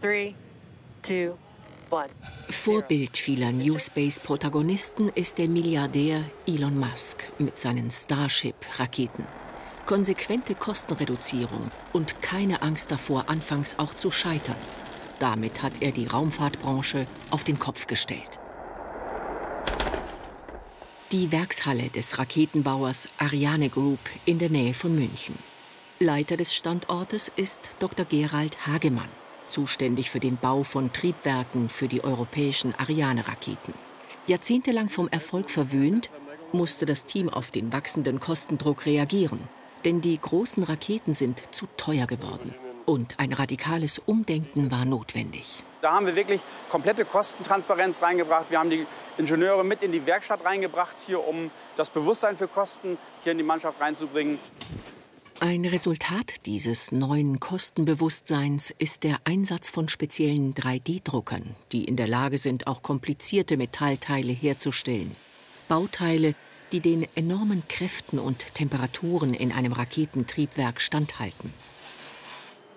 Three, 0.00 0.34
two, 1.02 1.34
Vorbild 2.50 3.16
vieler 3.16 3.52
New 3.52 3.78
Space-Protagonisten 3.78 5.08
ist 5.14 5.38
der 5.38 5.48
Milliardär 5.48 6.22
Elon 6.46 6.78
Musk 6.78 7.30
mit 7.38 7.58
seinen 7.58 7.90
Starship-Raketen. 7.90 9.24
Konsequente 9.86 10.54
Kostenreduzierung 10.54 11.70
und 11.94 12.20
keine 12.20 12.60
Angst 12.60 12.90
davor, 12.90 13.30
anfangs 13.30 13.78
auch 13.78 13.94
zu 13.94 14.10
scheitern. 14.10 14.56
Damit 15.18 15.62
hat 15.62 15.80
er 15.80 15.92
die 15.92 16.06
Raumfahrtbranche 16.06 17.06
auf 17.30 17.42
den 17.42 17.58
Kopf 17.58 17.86
gestellt. 17.86 18.38
Die 21.10 21.32
Werkshalle 21.32 21.88
des 21.88 22.18
Raketenbauers 22.18 23.08
Ariane 23.16 23.70
Group 23.70 24.00
in 24.26 24.38
der 24.38 24.50
Nähe 24.50 24.74
von 24.74 24.94
München. 24.94 25.38
Leiter 26.00 26.36
des 26.36 26.54
Standortes 26.54 27.32
ist 27.34 27.70
Dr. 27.78 28.04
Gerald 28.04 28.66
Hagemann 28.66 29.08
zuständig 29.48 30.10
für 30.10 30.20
den 30.20 30.36
Bau 30.36 30.62
von 30.62 30.92
Triebwerken 30.92 31.68
für 31.68 31.88
die 31.88 32.04
europäischen 32.04 32.74
Ariane-Raketen. 32.78 33.74
Jahrzehntelang 34.26 34.88
vom 34.88 35.08
Erfolg 35.08 35.50
verwöhnt, 35.50 36.10
musste 36.52 36.86
das 36.86 37.04
Team 37.04 37.28
auf 37.28 37.50
den 37.50 37.72
wachsenden 37.72 38.20
Kostendruck 38.20 38.86
reagieren, 38.86 39.40
denn 39.84 40.00
die 40.00 40.18
großen 40.18 40.62
Raketen 40.62 41.14
sind 41.14 41.54
zu 41.54 41.66
teuer 41.76 42.06
geworden. 42.06 42.54
Und 42.86 43.18
ein 43.18 43.34
radikales 43.34 43.98
Umdenken 43.98 44.70
war 44.70 44.86
notwendig. 44.86 45.62
Da 45.82 45.92
haben 45.92 46.06
wir 46.06 46.16
wirklich 46.16 46.40
komplette 46.70 47.04
Kostentransparenz 47.04 48.02
reingebracht. 48.02 48.46
Wir 48.50 48.58
haben 48.58 48.70
die 48.70 48.86
Ingenieure 49.18 49.62
mit 49.62 49.82
in 49.82 49.92
die 49.92 50.04
Werkstatt 50.06 50.44
reingebracht, 50.44 50.96
hier, 51.06 51.26
um 51.26 51.50
das 51.76 51.90
Bewusstsein 51.90 52.36
für 52.36 52.48
Kosten 52.48 52.96
hier 53.22 53.32
in 53.32 53.38
die 53.38 53.44
Mannschaft 53.44 53.80
reinzubringen. 53.80 54.38
Ein 55.40 55.64
Resultat 55.64 56.46
dieses 56.46 56.90
neuen 56.90 57.38
Kostenbewusstseins 57.38 58.74
ist 58.76 59.04
der 59.04 59.20
Einsatz 59.22 59.70
von 59.70 59.88
speziellen 59.88 60.52
3D-Druckern, 60.52 61.54
die 61.70 61.84
in 61.84 61.94
der 61.94 62.08
Lage 62.08 62.38
sind, 62.38 62.66
auch 62.66 62.82
komplizierte 62.82 63.56
Metallteile 63.56 64.32
herzustellen. 64.32 65.14
Bauteile, 65.68 66.34
die 66.72 66.80
den 66.80 67.06
enormen 67.14 67.62
Kräften 67.68 68.18
und 68.18 68.52
Temperaturen 68.56 69.32
in 69.32 69.52
einem 69.52 69.70
Raketentriebwerk 69.70 70.80
standhalten. 70.80 71.52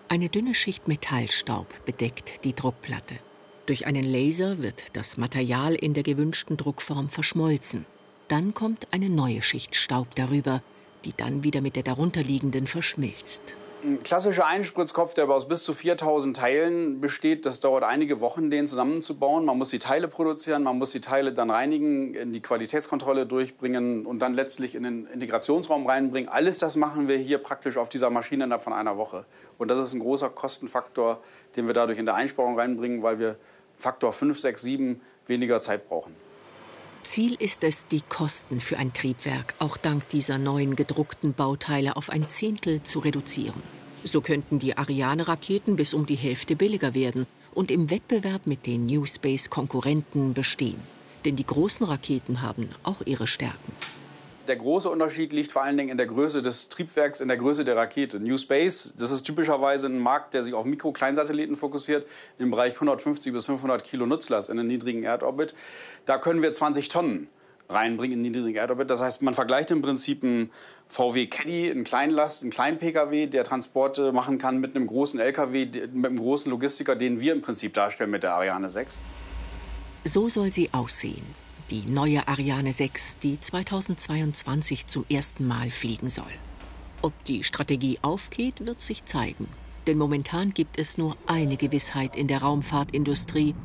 Eine 0.08 0.30
dünne 0.30 0.54
Schicht 0.54 0.88
Metallstaub 0.88 1.84
bedeckt 1.86 2.46
die 2.46 2.54
Druckplatte. 2.54 3.16
Durch 3.66 3.88
einen 3.88 4.04
Laser 4.04 4.62
wird 4.62 4.84
das 4.94 5.18
Material 5.18 5.74
in 5.74 5.96
der 5.96 6.04
gewünschten 6.04 6.58
Druckform 6.58 7.10
verschmolzen. 7.10 7.88
Dann 8.28 8.54
kommt 8.54 8.94
eine 8.94 9.10
neue 9.10 9.42
Schicht 9.42 9.76
Staub 9.76 10.14
darüber, 10.14 10.62
die 11.06 11.14
dann 11.16 11.44
wieder 11.44 11.62
mit 11.62 11.76
der 11.76 11.84
darunterliegenden 11.84 12.68
verschmilzt. 12.68 13.56
Ein 13.84 14.04
klassischer 14.04 14.46
Einspritzkopf, 14.46 15.16
der 15.16 15.28
aus 15.28 15.48
bis 15.48 15.64
zu 15.64 15.74
4000 15.74 16.38
Teilen 16.38 17.02
besteht, 17.02 17.48
das 17.48 17.62
dauert 17.62 17.84
einige 17.84 18.20
Wochen, 18.20 18.52
den 18.52 18.68
zusammenzubauen. 18.68 19.44
Man 19.44 19.58
muss 19.58 19.70
die 19.70 19.80
Teile 19.80 20.08
produzieren, 20.08 20.62
man 20.62 20.78
muss 20.78 20.92
die 20.92 21.02
Teile 21.02 21.34
dann 21.34 21.50
reinigen, 21.50 22.14
in 22.14 22.32
die 22.32 22.42
Qualitätskontrolle 22.42 23.26
durchbringen 23.26 24.06
und 24.06 24.20
dann 24.20 24.36
letztlich 24.36 24.76
in 24.76 24.84
den 24.84 25.08
Integrationsraum 25.08 25.88
reinbringen. 25.88 26.30
Alles 26.30 26.60
das 26.60 26.76
machen 26.76 27.08
wir 27.08 27.18
hier 27.18 27.40
praktisch 27.40 27.78
auf 27.78 27.90
dieser 27.90 28.12
Maschine 28.12 28.44
innerhalb 28.44 28.64
von 28.64 28.74
einer 28.74 28.98
Woche. 28.98 29.26
Und 29.58 29.70
das 29.70 29.80
ist 29.80 29.94
ein 29.94 30.00
großer 30.00 30.30
Kostenfaktor, 30.30 31.20
den 31.56 31.66
wir 31.66 31.74
dadurch 31.74 31.98
in 31.98 32.06
der 32.06 32.14
Einsparung 32.14 32.60
reinbringen, 32.60 33.02
weil 33.02 33.18
wir 33.18 33.38
Faktor 33.80 34.14
5, 34.14 34.40
6, 34.40 34.62
7 34.62 35.02
weniger 35.26 35.60
Zeit 35.60 35.88
brauchen. 35.90 36.16
Ziel 37.04 37.36
ist 37.40 37.64
es, 37.64 37.88
die 37.88 38.02
Kosten 38.02 38.62
für 38.62 38.78
ein 38.78 38.94
Triebwerk 38.94 39.54
auch 39.60 39.78
dank 39.78 40.08
dieser 40.10 40.38
neuen 40.38 40.76
gedruckten 40.76 41.34
Bauteile 41.34 41.96
auf 41.96 42.10
ein 42.10 42.30
Zehntel 42.30 42.84
zu 42.84 43.00
reduzieren. 43.00 43.62
So 44.04 44.22
könnten 44.22 44.60
die 44.60 44.78
Ariane-Raketen 44.78 45.76
bis 45.76 45.94
um 45.94 46.06
die 46.06 46.16
Hälfte 46.16 46.56
billiger 46.56 46.94
werden 46.94 47.26
und 47.54 47.72
im 47.72 47.90
Wettbewerb 47.90 48.48
mit 48.48 48.66
den 48.66 48.86
New 48.86 49.06
Space-Konkurrenten 49.06 50.34
bestehen. 50.34 50.80
Denn 51.26 51.36
die 51.36 51.46
großen 51.46 51.86
Raketen 51.86 52.42
haben 52.42 52.70
auch 52.84 53.02
ihre 53.06 53.28
Stärken. 53.28 53.74
Der 54.48 54.56
große 54.56 54.90
Unterschied 54.90 55.34
liegt 55.34 55.52
vor 55.52 55.64
allen 55.64 55.78
Dingen 55.78 55.90
in 55.90 55.98
der 55.98 56.08
Größe 56.08 56.42
des 56.42 56.68
Triebwerks, 56.70 57.22
in 57.22 57.28
der 57.28 57.38
Größe 57.38 57.64
der 57.64 57.76
Rakete. 57.76 58.20
New 58.20 58.38
Space, 58.38 58.96
das 58.98 59.12
ist 59.12 59.22
typischerweise 59.24 59.86
ein 59.86 60.00
Markt, 60.00 60.34
der 60.34 60.42
sich 60.42 60.56
auf 60.56 60.66
Mikro-Kleinsatelliten 60.66 61.56
fokussiert, 61.56 62.08
im 62.40 62.50
Bereich 62.50 62.74
150 62.74 63.32
bis 63.34 63.46
500 63.46 63.84
Kilo 63.84 64.08
Nutzlast 64.08 64.50
in 64.50 64.58
einem 64.58 64.68
niedrigen 64.68 65.04
Erdorbit. 65.04 65.54
Da 66.06 66.18
können 66.18 66.42
wir 66.42 66.52
20 66.52 66.90
Tonnen 66.90 67.30
reinbringen 67.70 68.18
in 68.18 68.24
den 68.24 68.32
niedrigen 68.32 68.58
Erdorbit. 68.58 68.90
Das 68.90 69.00
heißt, 69.00 69.22
man 69.22 69.36
vergleicht 69.36 69.70
im 69.70 69.84
Prinzip 69.84 70.24
einen 70.24 70.50
VW 70.88 71.28
Caddy, 71.28 71.70
einen 71.70 71.84
Kleinlast, 71.84 72.42
einen 72.42 72.52
kleinen 72.52 72.80
PKW, 72.80 73.28
der 73.28 73.44
Transporte 73.44 74.12
machen 74.12 74.40
kann 74.40 74.60
mit 74.60 74.76
einem 74.76 74.88
großen 74.88 75.20
LKW, 75.20 75.68
mit 75.94 76.06
einem 76.06 76.18
großen 76.18 76.50
Logistiker, 76.50 76.96
den 76.96 77.22
wir 77.22 77.34
im 77.34 77.44
Prinzip 77.44 77.76
darstellen 77.76 78.10
mit 78.10 78.24
der 78.24 78.34
Ariane 78.34 78.72
6. 78.72 79.00
So 80.04 80.30
soll 80.30 80.52
sie 80.52 80.74
aussehen 80.74 81.36
die 81.72 81.90
neue 81.90 82.28
Ariane 82.28 82.74
6, 82.74 83.18
die 83.20 83.40
2022 83.40 84.88
zum 84.88 85.06
ersten 85.10 85.48
Mal 85.48 85.70
fliegen 85.70 86.10
soll. 86.10 86.32
Ob 87.02 87.14
die 87.26 87.46
Strategie 87.46 87.98
aufgeht, 88.02 88.66
wird 88.66 88.82
sich 88.82 89.06
zeigen. 89.06 89.48
Denn 89.88 89.98
momentan 89.98 90.54
gibt 90.54 90.78
es 90.78 90.98
nur 90.98 91.16
eine 91.26 91.56
Gewissheit 91.56 92.16
in 92.16 92.28
der 92.28 92.42
Raumfahrtindustrie. 92.42 93.56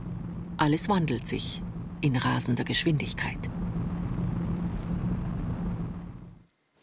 Alles 0.57 0.89
wandelt 0.89 1.27
sich 1.27 1.61
in 2.01 2.17
rasender 2.17 2.65
Geschwindigkeit. 2.65 3.51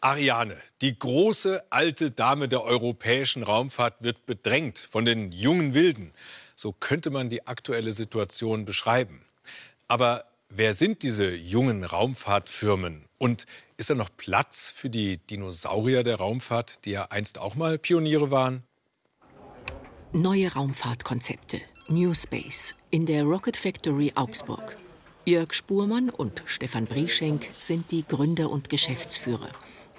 Ariane, 0.02 0.58
die 0.82 0.98
große 0.98 1.64
alte 1.70 2.10
Dame 2.10 2.46
der 2.46 2.62
europäischen 2.62 3.42
Raumfahrt, 3.42 3.94
wird 4.00 4.26
bedrängt 4.26 4.78
von 4.78 5.06
den 5.06 5.32
jungen 5.32 5.72
Wilden. 5.72 6.12
So 6.54 6.72
könnte 6.72 7.08
man 7.08 7.30
die 7.30 7.46
aktuelle 7.46 7.94
Situation 7.94 8.66
beschreiben. 8.66 9.24
Aber 9.88 10.26
Wer 10.56 10.72
sind 10.72 11.02
diese 11.02 11.34
jungen 11.34 11.82
Raumfahrtfirmen? 11.82 13.06
Und 13.18 13.44
ist 13.76 13.90
da 13.90 13.96
noch 13.96 14.10
Platz 14.16 14.70
für 14.70 14.88
die 14.88 15.16
Dinosaurier 15.16 16.04
der 16.04 16.14
Raumfahrt, 16.14 16.84
die 16.84 16.92
ja 16.92 17.06
einst 17.10 17.38
auch 17.38 17.56
mal 17.56 17.76
Pioniere 17.76 18.30
waren? 18.30 18.62
Neue 20.12 20.52
Raumfahrtkonzepte, 20.52 21.60
New 21.88 22.14
Space, 22.14 22.76
in 22.90 23.04
der 23.04 23.24
Rocket 23.24 23.56
Factory 23.56 24.12
Augsburg. 24.14 24.76
Jörg 25.24 25.52
Spurmann 25.52 26.08
und 26.08 26.44
Stefan 26.46 26.84
Brieschenk 26.84 27.48
sind 27.58 27.90
die 27.90 28.06
Gründer 28.06 28.48
und 28.48 28.68
Geschäftsführer. 28.68 29.50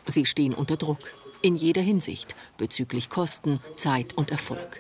Sie 0.08 0.26
stehen 0.26 0.54
unter 0.54 0.78
Druck, 0.78 1.14
in 1.42 1.58
jeder 1.58 1.82
Hinsicht, 1.82 2.34
bezüglich 2.58 3.10
Kosten, 3.10 3.60
Zeit 3.76 4.14
und 4.14 4.32
Erfolg. 4.32 4.80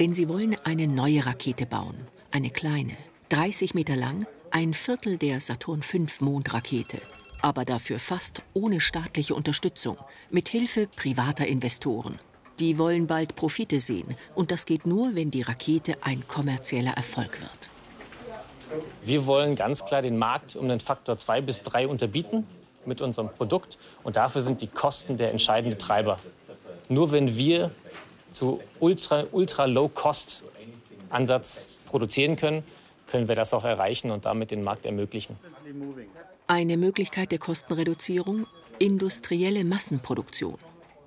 Denn 0.00 0.12
sie 0.12 0.28
wollen 0.28 0.56
eine 0.64 0.88
neue 0.88 1.24
Rakete 1.24 1.66
bauen, 1.66 2.08
eine 2.32 2.50
kleine, 2.50 2.96
30 3.28 3.74
Meter 3.74 3.94
lang, 3.94 4.26
ein 4.52 4.74
Viertel 4.74 5.16
der 5.16 5.40
Saturn 5.40 5.80
V 5.82 5.98
Mondrakete, 6.20 7.00
aber 7.40 7.64
dafür 7.64 7.98
fast 7.98 8.42
ohne 8.52 8.82
staatliche 8.82 9.34
Unterstützung, 9.34 9.96
mit 10.30 10.50
Hilfe 10.50 10.88
privater 10.94 11.46
Investoren. 11.46 12.18
Die 12.60 12.76
wollen 12.76 13.06
bald 13.06 13.34
Profite 13.34 13.80
sehen 13.80 14.14
und 14.34 14.50
das 14.50 14.66
geht 14.66 14.86
nur, 14.86 15.14
wenn 15.14 15.30
die 15.30 15.40
Rakete 15.40 15.96
ein 16.02 16.28
kommerzieller 16.28 16.92
Erfolg 16.92 17.40
wird. 17.40 17.70
Wir 19.02 19.26
wollen 19.26 19.56
ganz 19.56 19.86
klar 19.86 20.02
den 20.02 20.18
Markt 20.18 20.54
um 20.54 20.68
den 20.68 20.80
Faktor 20.80 21.16
2 21.16 21.40
bis 21.40 21.62
3 21.62 21.88
unterbieten 21.88 22.46
mit 22.84 23.00
unserem 23.00 23.30
Produkt 23.30 23.78
und 24.02 24.16
dafür 24.16 24.42
sind 24.42 24.60
die 24.60 24.66
Kosten 24.66 25.16
der 25.16 25.30
entscheidende 25.30 25.78
Treiber. 25.78 26.18
Nur 26.90 27.10
wenn 27.10 27.38
wir 27.38 27.70
zu 28.32 28.60
ultra, 28.80 29.24
ultra 29.32 29.64
low 29.64 29.88
cost 29.88 30.42
Ansatz 31.08 31.70
produzieren 31.86 32.36
können, 32.36 32.62
können 33.12 33.28
wir 33.28 33.36
das 33.36 33.52
auch 33.54 33.64
erreichen 33.64 34.10
und 34.10 34.24
damit 34.24 34.50
den 34.50 34.64
Markt 34.64 34.86
ermöglichen. 34.86 35.36
Eine 36.46 36.76
Möglichkeit 36.78 37.30
der 37.30 37.38
Kostenreduzierung? 37.38 38.46
Industrielle 38.78 39.64
Massenproduktion. 39.64 40.56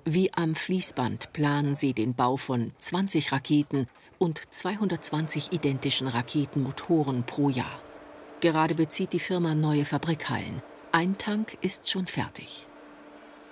Wie 0.04 0.32
am 0.32 0.54
Fließband 0.54 1.32
planen 1.32 1.74
sie 1.74 1.92
den 1.92 2.14
Bau 2.14 2.36
von 2.36 2.70
20 2.78 3.32
Raketen 3.32 3.88
und 4.18 4.40
220 4.54 5.52
identischen 5.52 6.06
Raketenmotoren 6.06 7.24
pro 7.24 7.48
Jahr. 7.50 7.80
Gerade 8.40 8.76
bezieht 8.76 9.12
die 9.12 9.18
Firma 9.18 9.56
neue 9.56 9.84
Fabrikhallen. 9.84 10.62
Ein 10.92 11.18
Tank 11.18 11.58
ist 11.60 11.90
schon 11.90 12.06
fertig. 12.06 12.68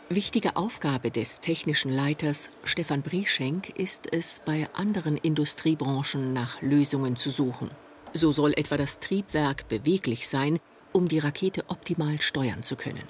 Wichtige 0.09 0.55
Aufgabe 0.55 1.11
des 1.11 1.41
technischen 1.41 1.91
Leiters 1.91 2.51
Stefan 2.63 3.03
Brieschenk 3.03 3.71
ist 3.71 4.13
es, 4.13 4.41
bei 4.47 4.69
anderen 4.75 5.17
Industriebranchen 5.17 6.33
nach 6.33 6.63
Lösungen 6.63 7.17
zu 7.17 7.31
suchen. 7.31 7.71
So 8.17 8.31
soll 8.31 8.53
etwa 8.53 8.77
das 8.77 9.01
Triebwerk 9.01 9.69
beweglich 9.69 10.29
sein, 10.29 10.61
um 10.93 11.09
die 11.09 11.19
Rakete 11.19 11.65
optimal 11.67 12.21
steuern 12.21 12.63
zu 12.63 12.77
können. 12.77 13.03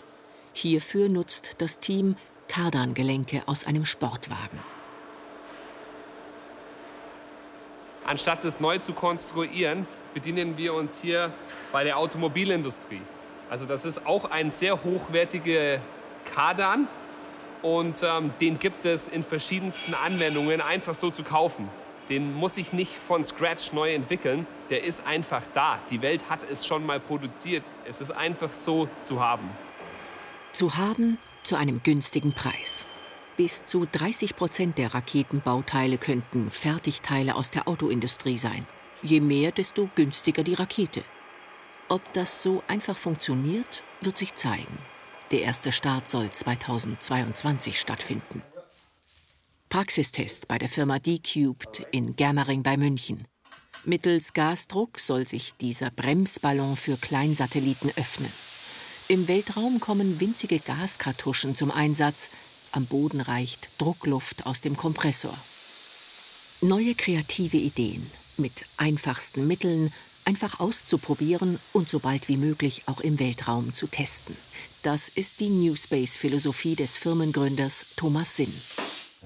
Hierfür 0.55 1.11
nutzt 1.11 1.57
das 1.59 1.79
Team 1.79 2.17
Kardangelenke 2.49 3.43
aus 3.45 3.67
einem 3.67 3.85
Sportwagen. 3.85 4.59
Anstatt 8.07 8.47
es 8.47 8.61
neu 8.61 8.79
zu 8.79 8.95
konstruieren, 8.95 9.87
bedienen 10.15 10.57
wir 10.57 10.73
uns 10.73 11.03
hier 11.03 11.35
bei 11.71 11.85
der 11.85 11.99
Automobilindustrie. 11.99 13.03
Also 13.51 13.67
das 13.67 13.85
ist 13.85 14.07
auch 14.07 14.31
ein 14.31 14.51
sehr 14.51 14.85
hochwertiger 14.85 15.81
Kardan 16.35 16.89
und 17.61 18.03
ähm, 18.03 18.33
den 18.41 18.59
gibt 18.59 18.87
es 18.87 19.07
in 19.09 19.23
verschiedensten 19.23 19.93
Anwendungen 19.93 20.63
einfach 20.63 20.95
so 20.95 21.11
zu 21.11 21.23
kaufen. 21.23 21.69
Den 22.09 22.35
muss 22.35 22.57
ich 22.57 22.73
nicht 22.73 22.95
von 22.95 23.25
Scratch 23.25 23.73
neu 23.73 23.95
entwickeln. 23.95 24.47
Der 24.71 24.85
ist 24.85 25.07
einfach 25.07 25.43
da. 25.55 25.79
Die 25.91 26.03
Welt 26.03 26.29
hat 26.29 26.41
es 26.51 26.67
schon 26.67 26.85
mal 26.85 27.01
produziert. 27.01 27.65
Es 27.89 28.01
ist 28.01 28.11
einfach 28.11 28.53
so 28.53 28.89
zu 29.03 29.21
haben. 29.21 29.49
Zu 30.53 30.77
haben 30.77 31.19
zu 31.43 31.57
einem 31.57 31.83
günstigen 31.83 32.33
Preis. 32.33 32.87
Bis 33.37 33.65
zu 33.65 33.87
30 33.91 34.37
Prozent 34.37 34.79
der 34.79 34.95
Raketenbauteile 34.95 35.99
könnten 35.99 36.51
Fertigteile 36.51 37.35
aus 37.35 37.51
der 37.51 37.67
Autoindustrie 37.67 38.39
sein. 38.39 38.67
Je 39.03 39.21
mehr, 39.21 39.51
desto 39.51 39.89
günstiger 39.95 40.45
die 40.45 40.55
Rakete. 40.55 41.03
Ob 41.89 42.01
das 42.13 42.43
so 42.43 42.63
einfach 42.69 42.97
funktioniert, 42.97 43.83
wird 44.01 44.17
sich 44.17 44.35
zeigen. 44.35 44.79
Der 45.33 45.43
erste 45.43 45.73
Start 45.73 46.07
soll 46.07 46.31
2022 46.31 47.81
stattfinden. 47.81 48.43
Praxistest 49.75 50.47
bei 50.47 50.57
der 50.57 50.69
Firma 50.69 51.01
D-Cubed 51.01 51.89
in 51.91 52.15
Germering 52.15 52.63
bei 52.63 52.77
München. 52.77 53.27
Mittels 53.85 54.33
Gasdruck 54.33 55.01
soll 55.01 55.27
sich 55.27 55.55
dieser 55.61 55.91
Bremsballon 55.91 56.77
für 56.77 56.97
Kleinsatelliten 56.97 57.91
öffnen. 57.97 58.31
Im 59.09 59.27
Weltraum 59.27 59.81
kommen 59.81 60.21
winzige 60.21 60.61
Gaskartuschen 60.61 61.57
zum 61.57 61.73
Einsatz. 61.73 62.29
Am 62.71 62.87
Boden 62.87 63.21
reicht 63.21 63.69
Druckluft 63.79 64.47
aus 64.47 64.61
dem 64.61 64.77
Kompressor. 64.77 65.37
Neue 66.61 66.95
kreative 66.95 67.57
Ideen 67.57 68.09
mit 68.37 68.67
einfachsten 68.77 69.49
Mitteln 69.49 69.93
einfach 70.25 70.61
auszuprobieren 70.61 71.59
und 71.73 71.89
so 71.89 71.99
bald 71.99 72.29
wie 72.29 72.37
möglich 72.37 72.85
auch 72.87 73.01
im 73.01 73.19
Weltraum 73.19 73.75
zu 73.75 73.89
testen. 73.89 74.37
Das 74.85 75.09
ist 75.09 75.41
die 75.41 75.49
New 75.49 75.75
Space-Philosophie 75.75 76.77
des 76.77 76.97
Firmengründers 76.97 77.87
Thomas 77.97 78.37
Sinn. 78.37 78.55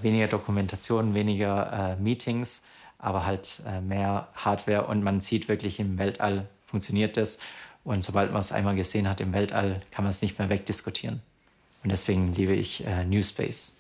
Weniger 0.03 0.29
Dokumentation, 0.29 1.15
weniger 1.15 1.97
äh, 1.99 2.03
Meetings, 2.03 2.63
aber 2.99 3.27
halt 3.27 3.63
äh, 3.67 3.81
mehr 3.81 4.29
Hardware 4.35 4.87
und 4.87 5.03
man 5.03 5.21
sieht 5.21 5.49
wirklich 5.49 5.81
im 5.81 5.99
Weltall 5.99 6.49
funktioniert 6.65 7.17
das. 7.17 7.39
Und 7.85 8.03
sobald 8.03 8.33
man 8.33 8.41
es 8.41 8.53
einmal 8.53 8.77
gesehen 8.77 9.09
hat 9.09 9.21
im 9.21 9.33
Weltall, 9.33 9.81
kann 9.91 10.05
man 10.05 10.11
es 10.11 10.21
nicht 10.21 10.39
mehr 10.39 10.51
wegdiskutieren. 10.51 11.23
Und 11.83 11.91
deswegen 11.91 12.35
liebe 12.35 12.55
ich 12.55 12.85
äh, 12.85 13.05
New 13.05 13.23
Space. 13.23 13.75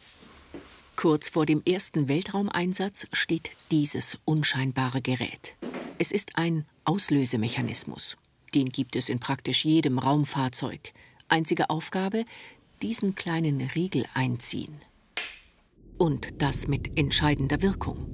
Kurz 0.97 1.29
vor 1.29 1.47
dem 1.47 1.63
ersten 1.65 2.09
Weltraumeinsatz 2.09 3.07
steht 3.13 3.51
dieses 3.71 4.19
unscheinbare 4.25 5.01
Gerät. 5.01 5.55
Es 5.99 6.11
ist 6.11 6.39
ein 6.39 6.65
Auslösemechanismus. 6.85 8.17
Den 8.55 8.71
gibt 8.71 8.97
es 8.97 9.09
in 9.09 9.21
praktisch 9.21 9.65
jedem 9.65 9.99
Raumfahrzeug. 9.99 10.93
Einzige 11.29 11.71
Aufgabe, 11.71 12.25
diesen 12.83 13.15
kleinen 13.15 13.61
Riegel 13.61 14.07
einziehen. 14.15 14.81
Und 15.99 16.41
das 16.41 16.69
mit 16.69 16.97
entscheidender 16.97 17.61
Wirkung. 17.61 18.07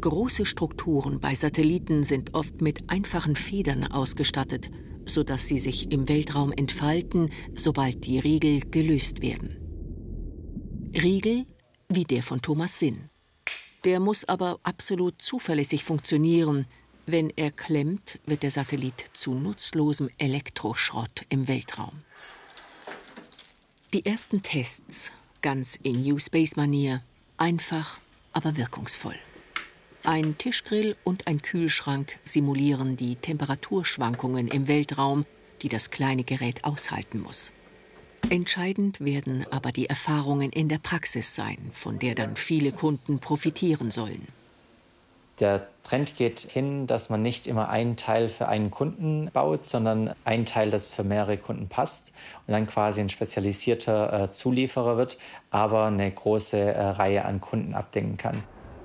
Große 0.00 0.46
Strukturen 0.46 1.20
bei 1.20 1.34
Satelliten 1.34 2.02
sind 2.02 2.32
oft 2.32 2.62
mit 2.62 2.88
einfachen 2.88 3.36
Federn 3.36 3.84
ausgestattet, 3.84 4.70
sodass 5.04 5.46
sie 5.46 5.58
sich 5.58 5.92
im 5.92 6.08
Weltraum 6.08 6.52
entfalten, 6.52 7.30
sobald 7.54 8.06
die 8.06 8.18
Riegel 8.18 8.60
gelöst 8.60 9.20
werden. 9.20 9.56
Riegel 10.94 11.44
wie 11.90 12.04
der 12.04 12.22
von 12.22 12.40
Thomas 12.40 12.78
Sinn. 12.78 13.10
Der 13.84 14.00
muss 14.00 14.24
aber 14.24 14.58
absolut 14.62 15.20
zuverlässig 15.20 15.84
funktionieren. 15.84 16.66
Wenn 17.06 17.30
er 17.36 17.50
klemmt, 17.50 18.18
wird 18.24 18.42
der 18.42 18.50
Satellit 18.50 19.04
zu 19.12 19.34
nutzlosem 19.34 20.08
Elektroschrott 20.16 21.26
im 21.28 21.48
Weltraum. 21.48 22.00
Die 23.92 24.06
ersten 24.06 24.42
Tests, 24.42 25.10
ganz 25.42 25.76
in 25.76 26.02
New 26.02 26.18
Space-Manier, 26.18 27.02
einfach, 27.40 27.98
aber 28.32 28.56
wirkungsvoll. 28.56 29.16
Ein 30.04 30.38
Tischgrill 30.38 30.96
und 31.04 31.26
ein 31.26 31.42
Kühlschrank 31.42 32.18
simulieren 32.22 32.96
die 32.96 33.16
Temperaturschwankungen 33.16 34.48
im 34.48 34.68
Weltraum, 34.68 35.26
die 35.62 35.68
das 35.68 35.90
kleine 35.90 36.24
Gerät 36.24 36.64
aushalten 36.64 37.20
muss. 37.20 37.52
Entscheidend 38.28 39.00
werden 39.00 39.46
aber 39.50 39.72
die 39.72 39.86
Erfahrungen 39.86 40.50
in 40.50 40.68
der 40.68 40.78
Praxis 40.78 41.34
sein, 41.34 41.58
von 41.72 41.98
der 41.98 42.14
dann 42.14 42.36
viele 42.36 42.72
Kunden 42.72 43.18
profitieren 43.18 43.90
sollen. 43.90 44.26
Der 45.40 45.68
Trend 45.82 46.16
geht 46.16 46.40
hin, 46.40 46.86
dass 46.86 47.08
man 47.08 47.22
nicht 47.22 47.46
immer 47.46 47.70
einen 47.70 47.96
Teil 47.96 48.28
für 48.28 48.46
einen 48.46 48.70
Kunden 48.70 49.30
baut, 49.32 49.64
sondern 49.64 50.14
ein 50.24 50.44
Teil, 50.44 50.70
das 50.70 50.90
für 50.90 51.02
mehrere 51.02 51.38
Kunden 51.38 51.68
passt 51.68 52.12
und 52.46 52.52
dann 52.52 52.66
quasi 52.66 53.00
ein 53.00 53.08
spezialisierter 53.08 54.24
äh, 54.24 54.30
Zulieferer 54.30 54.98
wird, 54.98 55.18
aber 55.50 55.86
eine 55.86 56.10
große 56.10 56.58
äh, 56.58 56.80
Reihe 56.80 57.24
an 57.24 57.40
Kunden 57.40 57.74
abdecken 57.74 58.18
kann. 58.18 58.44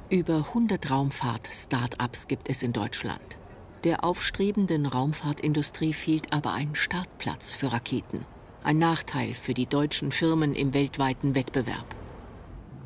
Über 0.09 0.37
100 0.37 0.89
Raumfahrt-Startups 0.89 2.27
gibt 2.27 2.49
es 2.49 2.63
in 2.63 2.71
Deutschland. 2.71 3.37
Der 3.83 4.03
aufstrebenden 4.03 4.85
Raumfahrtindustrie 4.85 5.93
fehlt 5.93 6.31
aber 6.31 6.53
ein 6.53 6.73
Startplatz 6.73 7.53
für 7.53 7.71
Raketen. 7.71 8.25
Ein 8.63 8.79
Nachteil 8.79 9.33
für 9.33 9.53
die 9.53 9.67
deutschen 9.67 10.11
Firmen 10.11 10.55
im 10.55 10.73
weltweiten 10.73 11.35
Wettbewerb. 11.35 11.85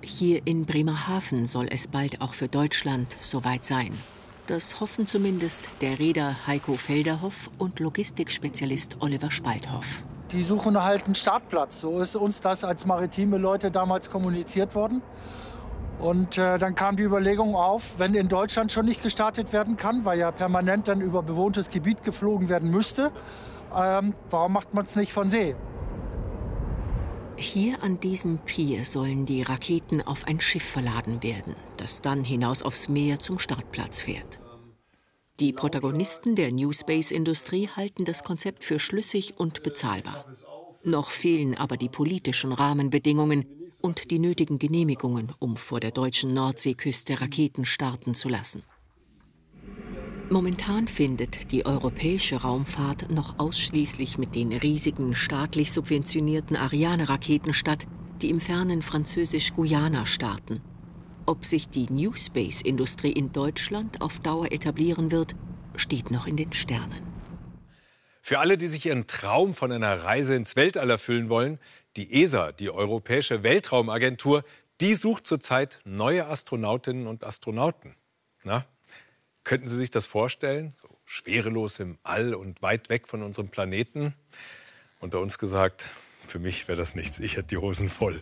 Hier 0.02 0.42
in 0.46 0.66
Bremerhaven 0.66 1.46
soll 1.46 1.68
es 1.70 1.88
bald 1.88 2.22
auch 2.22 2.34
für 2.34 2.48
Deutschland 2.48 3.18
soweit 3.20 3.66
sein. 3.66 3.94
Das 4.48 4.80
hoffen 4.80 5.06
zumindest 5.06 5.70
der 5.82 6.00
Reeder 6.00 6.48
Heiko 6.48 6.74
Felderhoff 6.74 7.52
und 7.58 7.80
Logistikspezialist 7.80 8.98
Oliver 9.00 9.30
Spalthoff. 9.30 9.86
Die 10.32 10.42
suchen 10.42 10.82
halt 10.82 11.06
einen 11.06 11.16
Startplatz. 11.16 11.82
So 11.82 12.00
ist 12.00 12.16
uns 12.16 12.40
das 12.40 12.64
als 12.64 12.86
maritime 12.86 13.38
Leute 13.38 13.72
damals 13.72 14.10
kommuniziert 14.10 14.74
worden. 14.74 15.02
Und 16.00 16.38
äh, 16.38 16.58
dann 16.58 16.76
kam 16.76 16.96
die 16.96 17.04
Überlegung 17.04 17.56
auf, 17.56 18.00
wenn 18.00 18.16
in 18.16 18.30
Deutschland 18.30 18.72
schon 18.72 18.86
nicht 18.86 19.04
gestartet 19.04 19.52
werden 19.52 19.76
kann, 19.76 20.06
weil 20.06 20.18
ja 20.18 20.32
permanent 20.32 20.88
dann 20.88 21.02
über 21.02 21.22
bewohntes 21.22 21.70
Gebiet 21.70 22.04
geflogen 22.04 22.48
werden 22.48 22.72
müsste, 22.72 23.12
ähm, 23.76 24.16
warum 24.30 24.54
macht 24.54 24.74
man 24.74 24.86
es 24.86 24.96
nicht 24.96 25.12
von 25.12 25.30
See? 25.30 25.56
Hier 27.41 27.82
an 27.84 28.02
diesem 28.02 28.39
Pier 28.39 28.84
sollen 28.84 29.25
die 29.25 29.43
Raketen 29.43 30.02
auf 30.02 30.25
ein 30.25 30.41
Schiff 30.41 30.63
verladen 30.63 31.23
werden, 31.23 31.56
das 31.78 32.02
dann 32.02 32.25
hinaus 32.25 32.62
aufs 32.62 32.89
Meer 32.89 33.19
zum 33.19 33.39
Startplatz 33.39 34.02
fährt. 34.02 34.41
Die 35.39 35.54
Protagonisten 35.54 36.36
der 36.36 36.52
New 36.52 36.73
Space-Industrie 36.73 37.69
halten 37.69 38.04
das 38.04 38.25
Konzept 38.25 38.65
für 38.65 38.78
schlüssig 38.78 39.36
und 39.38 39.63
bezahlbar. 39.63 40.25
Noch 40.84 41.10
fehlen 41.10 41.56
aber 41.56 41.78
die 41.78 41.88
politischen 41.88 42.52
Rahmenbedingungen 42.52 43.45
und 43.82 44.12
die 44.12 44.19
nötigen 44.19 44.60
Genehmigungen, 44.60 45.32
um 45.39 45.56
vor 45.56 45.80
der 45.80 45.91
deutschen 45.91 46.34
Nordseeküste 46.34 47.21
Raketen 47.21 47.63
starten 47.63 48.15
zu 48.15 48.28
lassen. 48.28 48.63
Momentan 50.32 50.88
findet 50.88 51.52
die 51.52 51.65
europäische 51.65 52.42
Raumfahrt 52.42 53.10
noch 53.10 53.39
ausschließlich 53.39 54.20
mit 54.20 54.36
den 54.36 54.54
riesigen 54.54 55.15
staatlich 55.15 55.72
subventionierten 55.72 56.56
Ariane-Raketen 56.56 57.52
statt, 57.52 57.88
die 58.22 58.30
im 58.30 58.39
fernen 58.39 58.84
französisch-Guyana 58.84 60.06
starten. 60.06 60.62
Ob 61.26 61.46
sich 61.46 61.70
die 61.70 61.88
New 61.89 62.13
Space-Industrie 62.15 63.12
in 63.12 63.32
Deutschland 63.32 64.02
auf 64.02 64.20
Dauer 64.20 64.52
etablieren 64.52 65.12
wird, 65.12 65.36
steht 65.76 66.12
noch 66.12 66.28
in 66.28 66.38
den 66.38 66.54
Sternen. 66.54 67.02
Für 68.22 68.38
alle, 68.38 68.60
die 68.60 68.68
sich 68.68 68.86
ihren 68.86 69.08
Traum 69.08 69.56
von 69.56 69.72
einer 69.72 70.04
Reise 70.04 70.36
ins 70.36 70.56
Weltall 70.56 70.92
erfüllen 70.92 71.30
wollen, 71.30 71.58
die 71.96 72.22
ESA, 72.22 72.52
die 72.52 72.70
Europäische 72.70 73.42
Weltraumagentur, 73.42 74.44
die 74.80 74.94
sucht 74.94 75.26
zurzeit 75.26 75.80
neue 75.86 76.28
Astronautinnen 76.28 77.08
und 77.08 77.24
Astronauten. 77.24 77.96
Na, 78.44 78.68
Könnten 79.50 79.68
Sie 79.68 79.78
sich 79.78 79.90
das 79.90 80.06
vorstellen? 80.06 80.76
So 80.80 80.88
schwerelos 81.06 81.80
im 81.80 81.98
All 82.04 82.36
und 82.36 82.62
weit 82.62 82.88
weg 82.90 83.08
von 83.08 83.24
unserem 83.24 83.50
Planeten? 83.50 84.14
Unter 85.00 85.20
uns 85.22 85.40
gesagt, 85.40 85.90
für 86.28 86.38
mich 86.38 86.68
wäre 86.68 86.78
das 86.78 86.94
nichts. 86.94 87.20
Ich 87.20 87.36
hätte 87.36 87.48
die 87.48 87.58
Hosen 87.58 87.90
voll. 87.90 88.22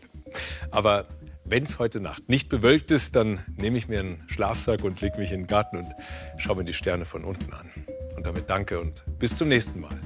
Aber 0.71 1.05
wenn 1.43 1.65
es 1.65 1.79
heute 1.79 1.99
Nacht 1.99 2.29
nicht 2.29 2.47
bewölkt 2.47 2.91
ist, 2.91 3.17
dann 3.17 3.43
nehme 3.57 3.77
ich 3.77 3.89
mir 3.89 3.99
einen 3.99 4.23
Schlafsack 4.29 4.85
und 4.85 5.01
lege 5.01 5.17
mich 5.17 5.33
in 5.33 5.41
den 5.41 5.47
Garten 5.47 5.75
und 5.75 5.93
schaue 6.37 6.55
mir 6.55 6.63
die 6.63 6.73
Sterne 6.73 7.03
von 7.03 7.25
unten 7.25 7.51
an. 7.51 7.69
Und 8.15 8.25
damit 8.25 8.49
danke 8.49 8.79
und 8.79 9.03
bis 9.19 9.35
zum 9.35 9.49
nächsten 9.49 9.81
Mal. 9.81 9.99